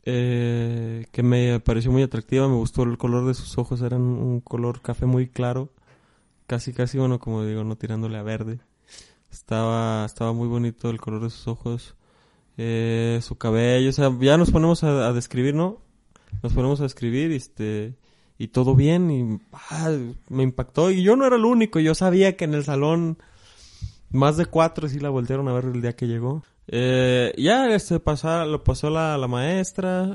[0.03, 4.41] eh, que me pareció muy atractiva, me gustó el color de sus ojos, eran un
[4.41, 5.69] color café muy claro,
[6.47, 8.59] casi, casi, bueno, como digo, no tirándole a verde.
[9.31, 11.95] Estaba, estaba muy bonito el color de sus ojos,
[12.57, 15.81] eh, su cabello, o sea, ya nos ponemos a, a describir, ¿no?
[16.43, 17.95] Nos ponemos a describir, este,
[18.37, 19.95] y todo bien, y ah,
[20.27, 23.17] me impactó, y yo no era el único, yo sabía que en el salón
[24.11, 26.43] más de cuatro sí la voltearon a ver el día que llegó.
[26.67, 30.05] Eh, ya, este, pasar, lo pasó la, la maestra,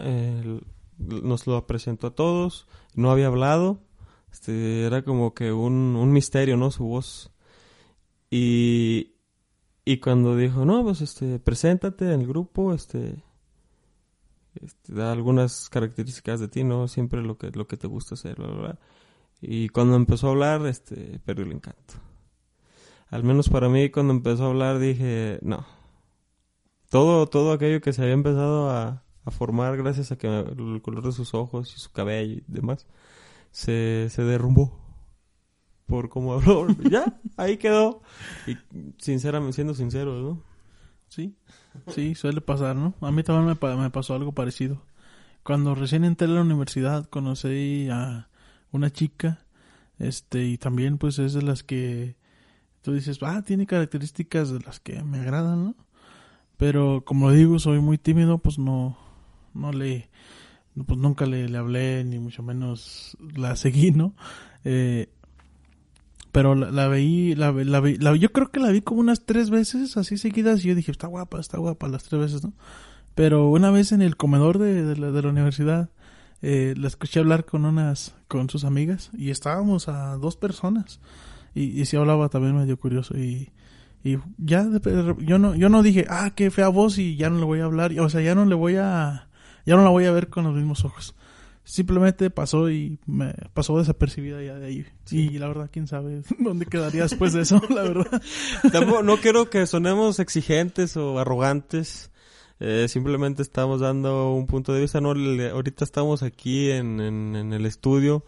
[0.98, 3.80] nos lo presentó a todos, no había hablado,
[4.32, 6.70] este, era como que un, un misterio, ¿no?
[6.70, 7.32] Su voz.
[8.30, 9.14] Y,
[9.84, 13.22] y cuando dijo, no, pues este, preséntate en el grupo, este,
[14.60, 16.88] este, da algunas características de ti, ¿no?
[16.88, 18.78] Siempre lo que, lo que te gusta hacer, bla, bla, bla.
[19.40, 21.94] Y cuando empezó a hablar, este, perdió el encanto.
[23.08, 25.66] Al menos para mí, cuando empezó a hablar, dije, no.
[26.90, 31.04] Todo, todo aquello que se había empezado a, a formar gracias a que el color
[31.04, 32.86] de sus ojos y su cabello y demás,
[33.50, 34.86] se, se derrumbó
[35.86, 36.66] por cómo habló.
[36.88, 38.02] ya, ahí quedó.
[38.46, 38.56] Y
[38.98, 40.42] sinceramente, siendo sincero, ¿no?
[41.08, 41.36] Sí,
[41.88, 42.94] sí, suele pasar, ¿no?
[43.00, 44.82] A mí también me, me pasó algo parecido.
[45.42, 48.28] Cuando recién entré a la universidad conocí a
[48.72, 49.44] una chica,
[49.98, 52.16] este, y también pues es de las que
[52.86, 55.74] Tú dices, ah, tiene características de las que me agradan, ¿no?
[56.56, 58.96] Pero como digo, soy muy tímido, pues no,
[59.54, 60.08] no le,
[60.86, 64.14] pues nunca le, le hablé, ni mucho menos la seguí, ¿no?
[64.64, 65.08] Eh,
[66.30, 69.50] pero la, la veí, la, la la- yo creo que la vi como unas tres
[69.50, 72.52] veces así seguidas y yo dije, está guapa, está guapa las tres veces, ¿no?
[73.16, 75.90] Pero una vez en el comedor de, de la, de la universidad,
[76.42, 81.00] eh, la escuché hablar con unas, con sus amigas y estábamos a dos personas
[81.56, 83.50] y, y sí hablaba también medio curioso y,
[84.04, 84.64] y ya
[85.18, 87.64] yo no, yo no dije, ah, qué fea voz y ya no le voy a
[87.64, 89.28] hablar, o sea, ya no le voy a,
[89.64, 91.14] ya no la voy a ver con los mismos ojos.
[91.64, 94.86] Simplemente pasó y me pasó desapercibida ya de ahí.
[95.10, 98.22] Y la verdad, quién sabe dónde quedaría después de eso, la verdad.
[98.72, 102.12] Tampoco- no quiero que sonemos exigentes o arrogantes.
[102.60, 105.00] Eh, simplemente estamos dando un punto de vista.
[105.00, 108.24] No, Le- ahorita estamos aquí en, en, en el estudio.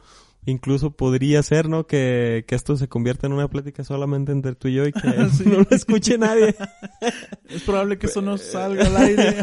[0.48, 1.86] Incluso podría ser, ¿no?
[1.86, 5.28] Que, que esto se convierta en una plática solamente entre tú y yo y que
[5.30, 5.44] Sí.
[5.46, 6.56] no lo escuche nadie.
[7.50, 9.36] Es probable que eso no salga al aire.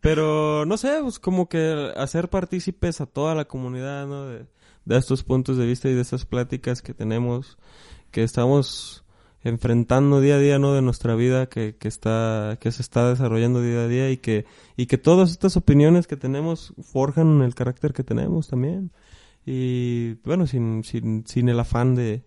[0.00, 4.26] Pero no sé, pues como que hacer partícipes a toda la comunidad, ¿no?
[4.26, 4.46] De,
[4.86, 7.56] de estos puntos de vista y de estas pláticas que tenemos,
[8.10, 9.04] que estamos
[9.44, 10.72] enfrentando día a día, ¿no?
[10.72, 14.46] De nuestra vida que, que está, que se está desarrollando día a día y que,
[14.76, 18.90] y que todas estas opiniones que tenemos forjan el carácter que tenemos también.
[19.50, 22.22] Y bueno, sin, sin, sin el afán de,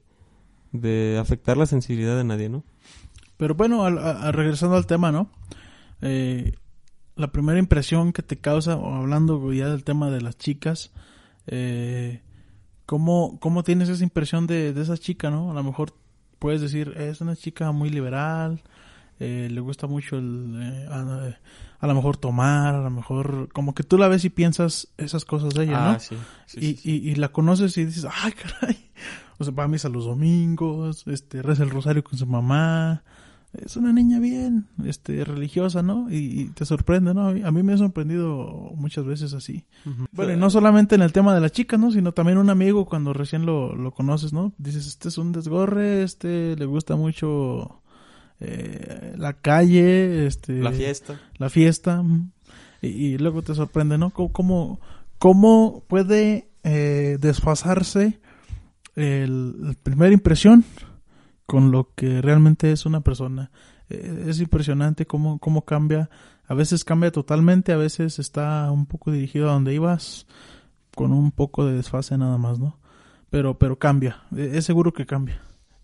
[0.71, 2.63] de afectar la sensibilidad de nadie, ¿no?
[3.37, 5.29] Pero bueno, al- a- regresando al tema, ¿no?
[6.01, 6.53] Eh,
[7.15, 10.91] la primera impresión que te causa, hablando ya del tema de las chicas,
[11.45, 12.21] eh,
[12.87, 15.51] ¿cómo, ¿cómo tienes esa impresión de, de esa chica, no?
[15.51, 15.93] A lo mejor
[16.39, 18.61] puedes decir, es una chica muy liberal,
[19.21, 21.37] eh, le gusta mucho el, eh, a,
[21.79, 25.25] a lo mejor tomar, a lo mejor, como que tú la ves y piensas esas
[25.25, 25.89] cosas de ella, ¿no?
[25.91, 26.15] Ah, sí.
[26.47, 27.01] sí, y, sí, sí.
[27.03, 28.77] y, y la conoces y dices, ay, caray.
[29.37, 33.01] O sea, va a misa los domingos, este, reza el rosario con su mamá.
[33.53, 36.11] Es una niña bien, este, religiosa, ¿no?
[36.11, 37.29] Y, y te sorprende, ¿no?
[37.29, 39.65] A mí, me ha sorprendido muchas veces así.
[40.11, 41.91] Bueno, y no solamente en el tema de la chica, ¿no?
[41.91, 44.53] Sino también un amigo cuando recién lo, lo conoces, ¿no?
[44.59, 47.80] Dices, este es un desgorre, este, le gusta mucho
[48.41, 50.53] eh, la calle, este...
[50.53, 51.19] La fiesta.
[51.37, 52.31] la fiesta mm,
[52.81, 54.09] y, y luego te sorprende, ¿no?
[54.09, 54.79] ¿Cómo, cómo,
[55.19, 58.19] cómo puede eh, desfasarse
[58.95, 60.65] el, la primera impresión
[61.45, 63.51] con lo que realmente es una persona?
[63.89, 66.09] Eh, es impresionante cómo, cómo cambia.
[66.47, 70.25] A veces cambia totalmente, a veces está un poco dirigido a donde ibas
[70.95, 72.79] con un poco de desfase nada más, ¿no?
[73.29, 75.41] Pero, pero cambia, Eh, es seguro que cambia.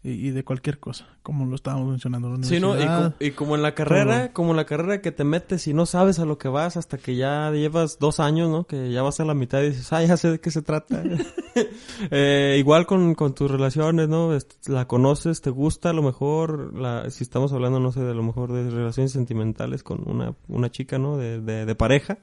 [0.10, 2.30] Y, de cualquier cosa, como lo estábamos mencionando.
[2.30, 2.76] La Sí, ¿no?
[3.20, 4.34] Y, como en la carrera, todo.
[4.34, 6.98] como en la carrera que te metes y no sabes a lo que vas hasta
[6.98, 8.64] que ya llevas dos años, ¿no?
[8.64, 11.04] Que ya vas a la mitad y dices, ah, ya sé de qué se trata.
[12.12, 14.30] Eh, igual con, con tus relaciones, ¿no?
[14.68, 18.22] La conoces, te gusta, a lo mejor, la, si estamos hablando, no sé, de lo
[18.22, 21.18] mejor de relaciones sentimentales con una, una chica, ¿no?
[21.18, 22.20] De, de, de pareja.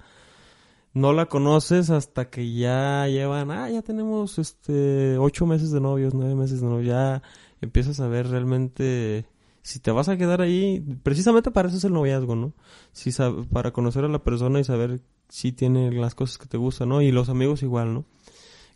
[0.95, 6.15] No la conoces hasta que ya llevan, ah, ya tenemos, este, ocho meses de novios,
[6.15, 7.21] nueve meses de novios, ya
[7.61, 9.27] empiezas a ver realmente
[9.63, 12.53] si te vas a quedar ahí, precisamente para eso es el noviazgo, ¿no?
[12.93, 13.11] Si
[13.51, 17.01] para conocer a la persona y saber si tiene las cosas que te gustan, ¿no?
[17.01, 18.05] Y los amigos igual, ¿no?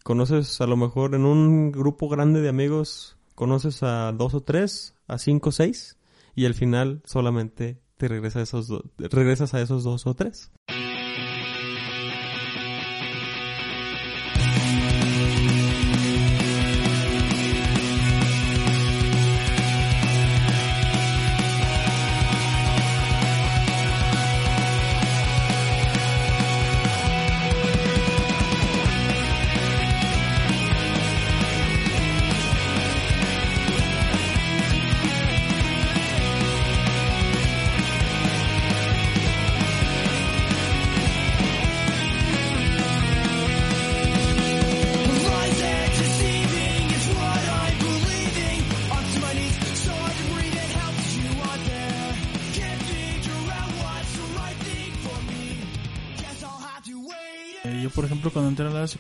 [0.03, 4.95] Conoces a lo mejor en un grupo grande de amigos, conoces a dos o tres,
[5.07, 5.99] a cinco o seis,
[6.35, 10.51] y al final solamente te regresa a esos regresas a esos dos o tres.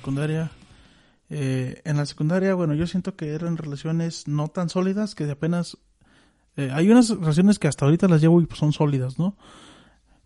[0.08, 0.50] Secundaria,
[1.30, 5.32] eh, en la secundaria, bueno, yo siento que eran relaciones no tan sólidas, que de
[5.32, 5.76] apenas...
[6.56, 9.36] eh, hay unas relaciones que hasta ahorita las llevo y pues, son sólidas, ¿no?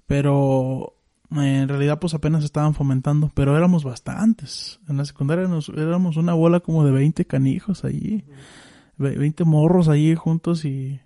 [0.07, 0.95] Pero
[1.31, 4.81] en realidad pues apenas estaban fomentando, pero éramos bastantes.
[4.89, 7.83] En la secundaria nos, éramos una bola como de 20 canijos
[8.99, 11.01] ve- 20 morros ahí juntos y...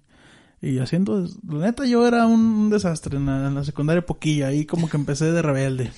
[0.62, 4.64] Y haciendo, la neta yo era un desastre en la, en la secundaria poquilla, ahí
[4.64, 5.92] como que empecé de rebelde.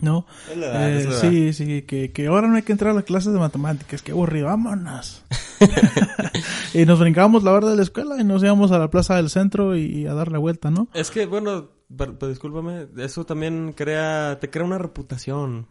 [0.00, 0.26] ¿No?
[0.50, 4.02] Eh, sí, sí, que, que ahora no hay que entrar a las clases de matemáticas,
[4.02, 5.22] que aburrido, vámonos.
[6.74, 9.30] y nos brincábamos la barda de la escuela y nos íbamos a la plaza del
[9.30, 10.88] centro y, a dar la vuelta, ¿no?
[10.94, 15.68] Es que, bueno, per- per- discúlpame, eso también crea, te crea una reputación.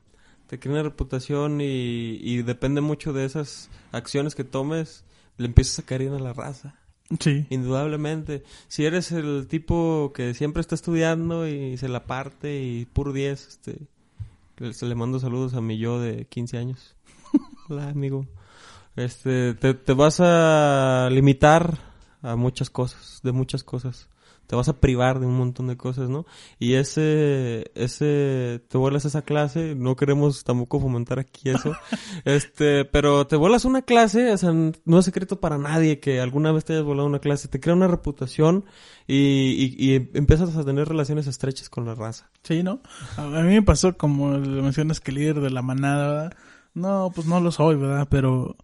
[0.48, 5.06] Te crea una reputación y, y depende mucho de esas acciones que tomes,
[5.38, 6.76] le empiezas a caer a la raza.
[7.20, 7.46] Sí.
[7.50, 8.44] Indudablemente.
[8.68, 13.48] Si eres el tipo que siempre está estudiando y se la parte y puro 10,
[13.48, 13.88] este,
[14.74, 16.96] se le mando saludos a mi yo de 15 años.
[17.70, 18.28] Hola, amigo.
[18.96, 21.80] Este, te, te vas a limitar
[22.22, 24.08] a muchas cosas, de muchas cosas.
[24.52, 26.26] Te vas a privar de un montón de cosas, ¿no?
[26.60, 31.72] Y ese, ese, te vuelas a esa clase, no queremos tampoco fomentar aquí eso,
[32.26, 36.52] este, pero te vuelas una clase, o sea, no es secreto para nadie que alguna
[36.52, 38.66] vez te hayas volado una clase, te crea una reputación
[39.08, 42.30] y, y, y empiezas a tener relaciones estrechas con la raza.
[42.44, 42.82] Sí, ¿no?
[43.16, 46.38] A, mí me pasó como le mencionas que líder de la manada, ¿verdad?
[46.74, 48.06] No, pues no lo soy, ¿verdad?
[48.12, 48.58] Pero,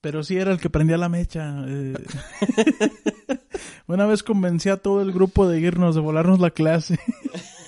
[0.00, 1.64] pero sí era el que prendía la mecha.
[1.66, 1.94] eh.
[3.86, 6.98] Una vez convencí a todo el grupo de irnos, de volarnos la clase.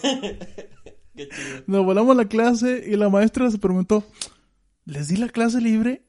[1.67, 4.05] Nos volamos la clase y la maestra se preguntó,
[4.85, 6.03] ¿les di la clase libre?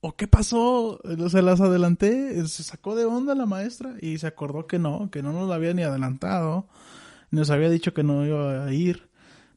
[0.00, 1.00] ¿O qué pasó?
[1.28, 5.22] Se las adelanté, se sacó de onda la maestra y se acordó que no, que
[5.22, 6.66] no nos la había ni adelantado.
[7.30, 9.08] Nos había dicho que no iba a ir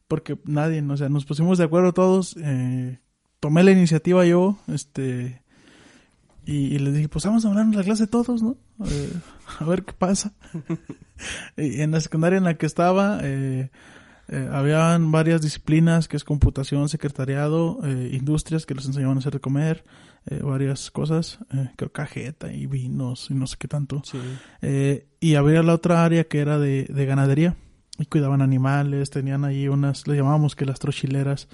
[0.08, 2.36] porque nadie, o sea, nos pusimos de acuerdo todos.
[2.40, 3.00] eh,
[3.40, 5.43] tomé la iniciativa yo, este,
[6.46, 8.58] y, y les dije, pues vamos a hablar en la clase todos, ¿no?
[8.86, 9.14] Eh,
[9.60, 10.34] a ver qué pasa.
[11.58, 13.70] y en la secundaria en la que estaba, eh,
[14.28, 19.34] eh, habían varias disciplinas que es computación, secretariado, eh, industrias que les enseñaban a hacer
[19.34, 19.84] de comer,
[20.26, 24.02] eh, varias cosas, eh, creo cajeta y vinos y no sé qué tanto.
[24.06, 24.18] Sí.
[24.62, 27.58] Eh, y había la otra área que era de, de ganadería.
[28.00, 31.48] Y cuidaban animales, tenían ahí unas, le llamábamos que las trochileras,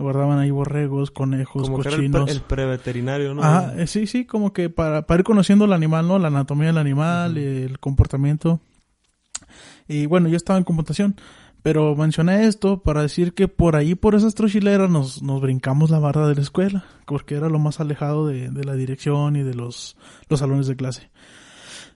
[0.00, 2.24] guardaban ahí borregos, conejos, Como que era el, cochinos.
[2.24, 3.42] pre- el preveterinario, ¿no?
[3.42, 6.18] Ajá, eh, sí, sí, como que para, para ir conociendo el animal, ¿no?
[6.18, 8.60] La anatomía del animal, el comportamiento.
[9.88, 11.16] Y bueno, yo estaba en computación,
[11.62, 15.98] pero mencioné esto para decir que por ahí, por esas trochileras, nos, nos brincamos la
[15.98, 19.54] barra de la escuela, porque era lo más alejado de, de la dirección y de
[19.54, 19.96] los,
[20.28, 21.10] los salones de clase.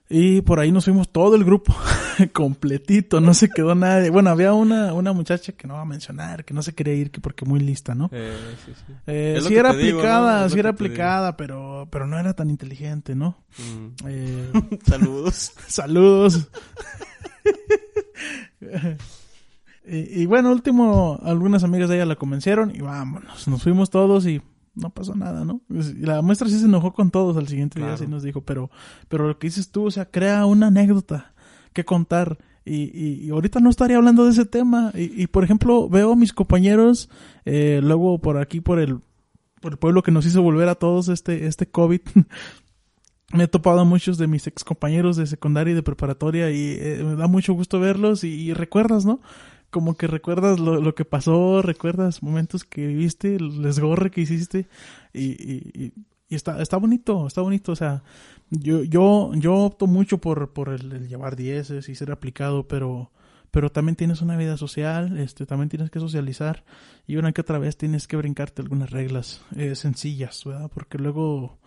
[0.07, 1.75] Y por ahí nos fuimos todo el grupo,
[2.33, 4.11] completito, no se quedó nadie.
[4.11, 7.09] Bueno, había una, una muchacha que no va a mencionar, que no se quería ir,
[7.09, 8.09] que porque muy lista, ¿no?
[8.11, 8.93] Eh, sí, sí.
[9.07, 10.75] Eh, sí era digo, aplicada, sí era digo.
[10.75, 13.35] aplicada, pero, pero no era tan inteligente, ¿no?
[13.57, 14.07] Mm.
[14.07, 14.51] Eh,
[14.85, 15.53] Saludos.
[15.67, 16.49] saludos.
[19.87, 24.27] y, y bueno, último, algunas amigas de ella la convencieron y vámonos, nos fuimos todos
[24.27, 24.39] y
[24.75, 25.61] no pasó nada, ¿no?
[25.69, 28.03] Y la maestra sí se enojó con todos al siguiente día, Claro.
[28.03, 28.69] sí nos dijo, pero,
[29.07, 31.33] pero lo que dices tú, o sea, crea una anécdota
[31.73, 32.37] que contar.
[32.67, 34.91] Y, y, y ahorita no estaría hablando de ese tema.
[34.95, 37.09] Y, y por ejemplo, veo a mis compañeros,
[37.45, 38.99] eh, luego por aquí, por el,
[39.61, 42.01] por el pueblo que nos hizo volver a todos este, este COVID.
[43.33, 46.77] me he topado a muchos de mis ex compañeros de secundaria y de preparatoria y
[46.79, 49.19] eh, me da mucho gusto verlos y, y recuerdas, ¿no?
[49.75, 54.69] Como que recuerdas lo, lo que pasó, recuerdas momentos que viviste, el desgorre que hiciste
[55.13, 55.93] y, y,
[56.29, 58.01] está, está bonito, está bonito, o sea,
[58.49, 63.11] yo, yo, yo opto mucho por, por el, llevar dieces y ser aplicado, pero,
[63.51, 66.63] pero también tienes una vida social, este, también tienes que socializar
[67.05, 70.71] y una que otra vez tienes que brincarte algunas reglas eh, sencillas, ¿verdad?
[70.73, 71.59] Porque luego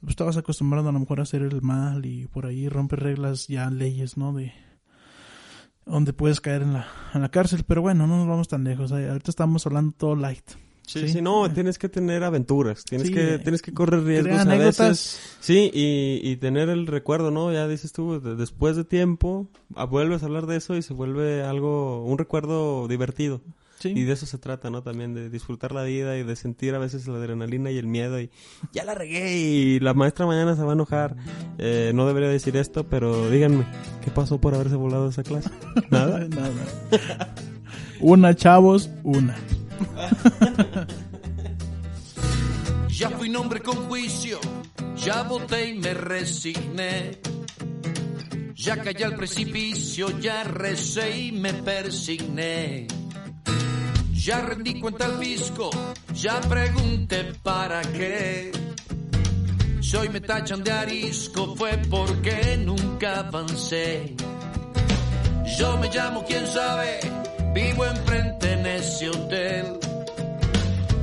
[0.00, 3.48] pues, estabas acostumbrado a lo mejor a hacer el mal y por ahí rompes reglas
[3.48, 4.34] ya leyes, ¿no?
[4.34, 4.52] De
[5.88, 8.92] donde puedes caer en la, en la cárcel, pero bueno, no nos vamos tan lejos.
[8.92, 10.44] eh, Ahorita estamos hablando todo light.
[10.86, 11.08] Sí, Sí.
[11.10, 14.44] sí, no, tienes que tener aventuras, tienes Sí, que eh, tienes que correr riesgos a
[14.46, 15.20] veces.
[15.38, 17.52] Sí, y, y tener el recuerdo, ¿no?
[17.52, 20.94] Ya dices tú, de- después de tiempo, ah, vuelves a hablar de eso y se
[20.94, 23.42] vuelve algo, un recuerdo divertido.
[23.78, 23.90] Sí.
[23.90, 24.82] Y de eso se trata, ¿no?
[24.82, 28.20] También de disfrutar la vida y de sentir a veces la adrenalina y el miedo
[28.20, 28.30] y
[28.72, 31.16] ya la regué y la maestra mañana se va a enojar.
[31.58, 33.64] Eh, no debería decir esto, pero díganme,
[34.04, 35.50] ¿qué pasó por haberse volado esa clase?
[35.90, 36.26] Nada.
[36.28, 37.34] Nada.
[38.00, 39.36] una, chavos, una.
[42.98, 44.40] Ya fui nombre con juicio,
[44.96, 47.20] ya voté y me resigné.
[48.56, 52.88] Ya caí al precipicio, ya recé y me persigné.
[54.28, 55.70] Ya rendí cuenta al fisco,
[56.12, 58.52] ya pregunté para qué.
[59.80, 64.14] Si hoy me tachan de arisco fue porque nunca avancé.
[65.58, 67.00] Yo me llamo quién sabe,
[67.54, 69.78] vivo enfrente en ese hotel.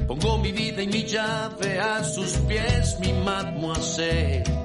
[0.07, 4.64] Pongo mi vida y mi llave a sus pies, mi mademoiselle.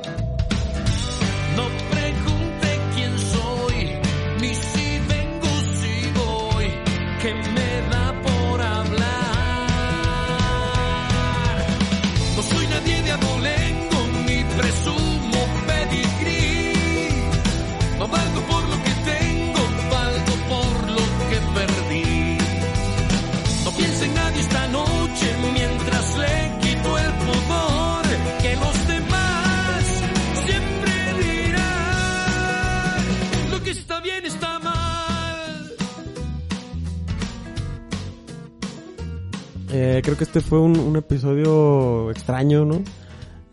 [39.82, 42.82] Eh, creo que este fue un, episodio extraño, ¿no?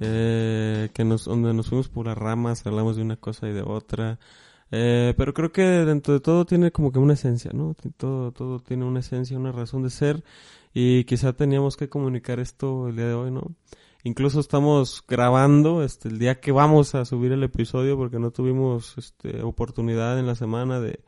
[0.01, 3.61] Eh, que nos, donde nos fuimos por las ramas, hablamos de una cosa y de
[3.61, 4.19] otra.
[4.69, 7.77] Eh, pero creo que dentro de todo tiene como que una esencia, ¿no?
[7.95, 10.21] Todo, todo tiene una esencia, una razón de ser.
[10.73, 13.55] Y quizá teníamos que comunicar esto el día de hoy, ¿no?
[14.03, 18.97] Incluso estamos grabando este, el día que vamos a subir el episodio porque no tuvimos
[18.97, 20.99] este, oportunidad en la semana de,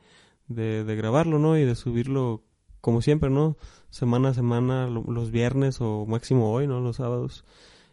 [0.48, 1.58] de, de grabarlo, ¿no?
[1.58, 2.42] Y de subirlo
[2.80, 3.58] como siempre, ¿no?
[3.90, 6.80] Semana a semana, lo- los viernes o máximo hoy, ¿no?
[6.80, 7.44] Los sábados.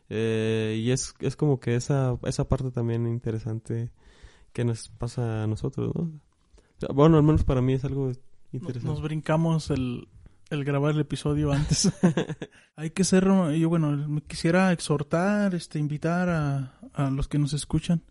[0.10, 3.92] Eh, y es, es como que esa, esa parte también interesante
[4.54, 6.02] que nos pasa a nosotros, ¿no?
[6.04, 8.12] O sea, Bueno, al menos para mí es algo
[8.52, 8.88] interesante.
[8.88, 10.08] nos brincamos el,
[10.50, 11.92] el grabar el episodio antes.
[12.76, 13.26] Hay que ser,
[13.58, 18.04] yo bueno, me quisiera exhortar, este, invitar a, a los que nos escuchan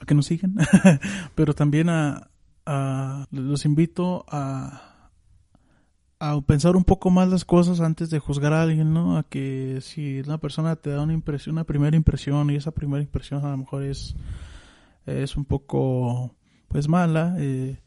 [0.00, 0.54] a que nos sigan,
[1.34, 2.30] pero también a,
[2.64, 4.89] a- los invito a
[6.20, 9.16] a pensar un poco más las cosas antes de juzgar a alguien, ¿no?
[9.16, 13.02] A que si una persona te da una impresión, una primera impresión y esa primera
[13.02, 14.14] impresión a lo mejor es
[15.06, 16.34] es un poco
[16.68, 17.80] pues mala, eh,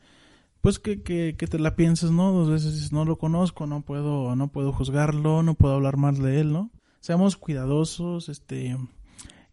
[0.62, 2.32] pues que, que, que te la pienses, ¿no?
[2.32, 6.42] Dos veces no lo conozco, no puedo, no puedo juzgarlo, no puedo hablar mal de
[6.42, 6.72] él, ¿no?
[7.00, 8.78] Seamos cuidadosos, este,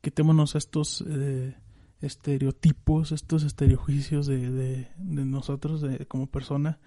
[0.00, 1.54] quitémonos estos eh,
[2.00, 6.78] estereotipos, estos estereojuicios de, de, de nosotros de, como persona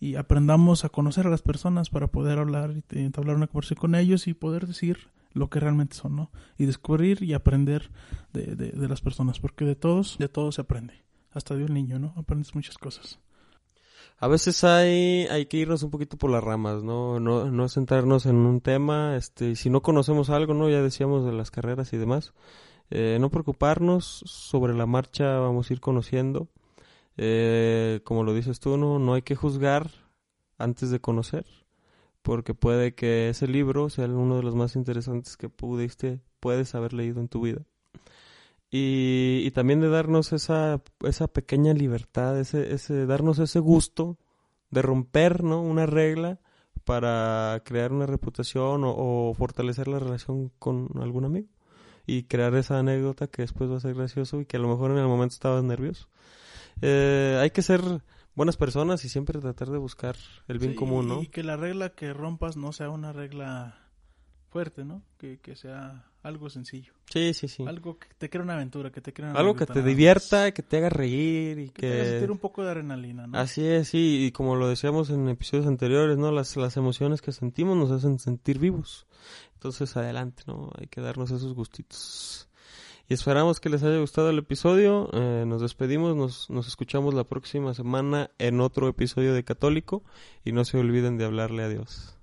[0.00, 3.94] y aprendamos a conocer a las personas para poder hablar y entablar una conversación con
[3.94, 6.30] ellos y poder decir lo que realmente son, ¿no?
[6.58, 7.90] Y descubrir y aprender
[8.32, 11.74] de, de, de las personas, porque de todos, de todos se aprende, hasta de un
[11.74, 12.14] niño, ¿no?
[12.16, 13.18] Aprendes muchas cosas.
[14.18, 17.18] A veces hay, hay que irnos un poquito por las ramas, ¿no?
[17.18, 20.68] No, no centrarnos en un tema, este, si no conocemos algo, ¿no?
[20.70, 22.32] Ya decíamos de las carreras y demás,
[22.90, 26.48] eh, no preocuparnos, sobre la marcha vamos a ir conociendo,
[27.16, 28.98] eh, como lo dices tú, ¿no?
[28.98, 29.90] No hay que juzgar
[30.58, 31.46] antes de conocer,
[32.22, 36.92] porque puede que ese libro sea uno de los más interesantes que pudiste, puedes haber
[36.92, 37.62] leído en tu vida.
[38.70, 44.18] Y, y también de darnos esa, esa pequeña libertad, ese, ese, darnos ese gusto
[44.70, 45.62] de romper, ¿no?
[45.62, 46.40] Una regla
[46.84, 51.48] para crear una reputación o, o fortalecer la relación con algún amigo.
[52.06, 54.90] Y crear esa anécdota que después va a ser gracioso y que a lo mejor
[54.90, 56.08] en el momento estabas nervioso.
[56.82, 57.80] Eh, hay que ser
[58.34, 60.16] buenas personas y siempre tratar de buscar
[60.48, 61.22] el bien Sí, común, ¿no?
[61.22, 63.78] Y que la regla que rompas no sea una regla
[64.50, 65.02] fuerte, ¿no?
[65.18, 66.94] Que, que sea algo sencillo.
[67.12, 67.64] Sí, sí, sí.
[67.66, 70.62] Algo que te crea una aventura, que te crea una Algo que te divierta, que
[70.62, 73.38] te haga reír y Que te haga sentir un poco de adrenalina, ¿no?
[73.38, 76.32] Así es, sí, y como lo decíamos en episodios anteriores, ¿no?
[76.32, 79.06] Las, las emociones que sentimos nos hacen sentir vivos.
[79.54, 80.70] Entonces, adelante, ¿no?
[80.78, 82.48] Hay que darnos esos gustitos.
[83.08, 85.10] Y esperamos que les haya gustado el episodio.
[85.12, 90.02] Eh, nos despedimos, nos, nos escuchamos la próxima semana en otro episodio de Católico.
[90.44, 92.16] Y no se olviden de hablarle a Dios.